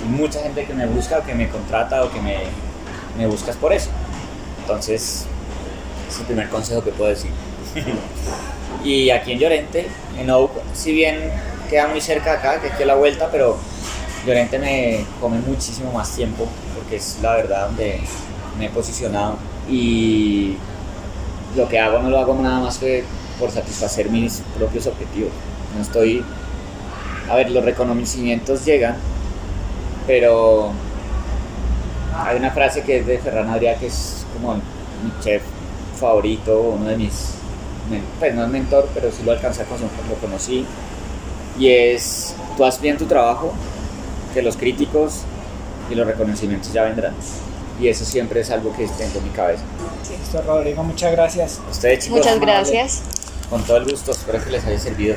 Y 0.06 0.10
mucha 0.10 0.44
gente 0.44 0.64
que 0.64 0.76
me 0.76 0.86
busca 0.86 1.18
o 1.18 1.24
que 1.24 1.34
me 1.34 1.50
contrata 1.50 2.04
o 2.04 2.12
que 2.12 2.22
me, 2.22 2.38
me 3.18 3.26
buscas 3.26 3.56
por 3.56 3.74
eso. 3.74 3.90
Entonces, 4.62 5.26
es 6.10 6.20
el 6.20 6.26
primer 6.26 6.50
consejo 6.50 6.84
que 6.84 6.92
puedo 6.92 7.10
decir. 7.10 7.32
y 8.84 9.10
aquí 9.10 9.34
en 9.34 9.40
Llorente, 9.40 9.88
en 10.18 10.30
Oak, 10.30 10.52
si 10.74 10.92
bien 10.92 11.32
queda 11.70 11.88
muy 11.88 12.02
cerca 12.02 12.34
acá, 12.34 12.62
que 12.62 12.68
es 12.68 12.74
que 12.76 12.86
la 12.86 12.96
vuelta, 12.96 13.30
pero 13.32 13.58
Llorente 14.26 14.60
me 14.60 15.06
come 15.20 15.40
muchísimo 15.40 15.92
más 15.92 16.16
tiempo, 16.16 16.48
porque 16.76 16.98
es 16.98 17.18
la 17.22 17.36
verdad 17.36 17.68
donde 17.68 18.02
me 18.58 18.66
he 18.66 18.70
posicionado. 18.70 19.38
Y 19.70 20.56
lo 21.56 21.68
que 21.68 21.80
hago 21.80 22.00
no 22.00 22.10
lo 22.10 22.20
hago 22.20 22.36
nada 22.36 22.60
más 22.60 22.78
que 22.78 23.04
por 23.40 23.52
satisfacer 23.52 24.10
mis 24.10 24.42
propios 24.58 24.88
objetivos. 24.88 25.32
No 25.76 25.82
estoy... 25.82 26.24
A 27.30 27.36
ver, 27.36 27.52
los 27.52 27.64
reconocimientos 27.64 28.64
llegan, 28.64 28.96
pero 30.06 30.72
hay 32.16 32.38
una 32.38 32.52
frase 32.52 32.84
que 32.84 33.00
es 33.00 33.06
de 33.06 33.20
Ferran 33.20 33.50
Adrià 33.50 33.78
que 33.78 33.88
es 33.88 34.26
como 34.34 34.56
mi 34.56 35.12
chef 35.22 35.42
favorito, 35.98 36.60
uno 36.60 36.86
de 36.86 36.98
mis, 36.98 37.32
pues 38.20 38.34
no 38.34 38.44
es 38.44 38.50
mentor, 38.50 38.90
pero 38.94 39.12
sí 39.12 39.24
lo 39.24 39.32
alcancé 39.32 39.64
a 39.64 39.66
conocer, 39.66 39.90
lo 40.10 40.16
conocí, 40.16 40.66
y 41.60 41.70
es, 41.70 42.36
tú 42.56 42.66
haz 42.66 42.80
bien 42.80 42.98
tu 42.98 43.06
trabajo, 43.06 43.54
que 44.34 44.42
los 44.42 44.58
críticos 44.58 45.22
y 45.90 45.96
los 45.96 46.06
reconocimientos 46.06 46.72
ya 46.72 46.84
vendrán. 46.84 47.14
Y 47.80 47.88
eso 47.88 48.06
siempre 48.06 48.42
es 48.42 48.50
algo 48.50 48.76
que 48.76 48.88
tengo 48.88 49.20
en 49.20 49.24
mi 49.24 49.30
cabeza. 49.30 49.64
Listo, 50.10 50.42
Rodrigo, 50.42 50.84
muchas 50.84 51.12
gracias. 51.12 51.60
ustedes 51.70 52.06
chicos. 52.06 52.20
Muchas 52.20 52.40
gracias. 52.40 53.02
Con 53.50 53.64
todo 53.64 53.78
el 53.78 53.86
gusto, 53.86 54.12
espero 54.12 54.44
que 54.44 54.52
les 54.52 54.66
haya 54.66 54.80
servido. 54.80 55.16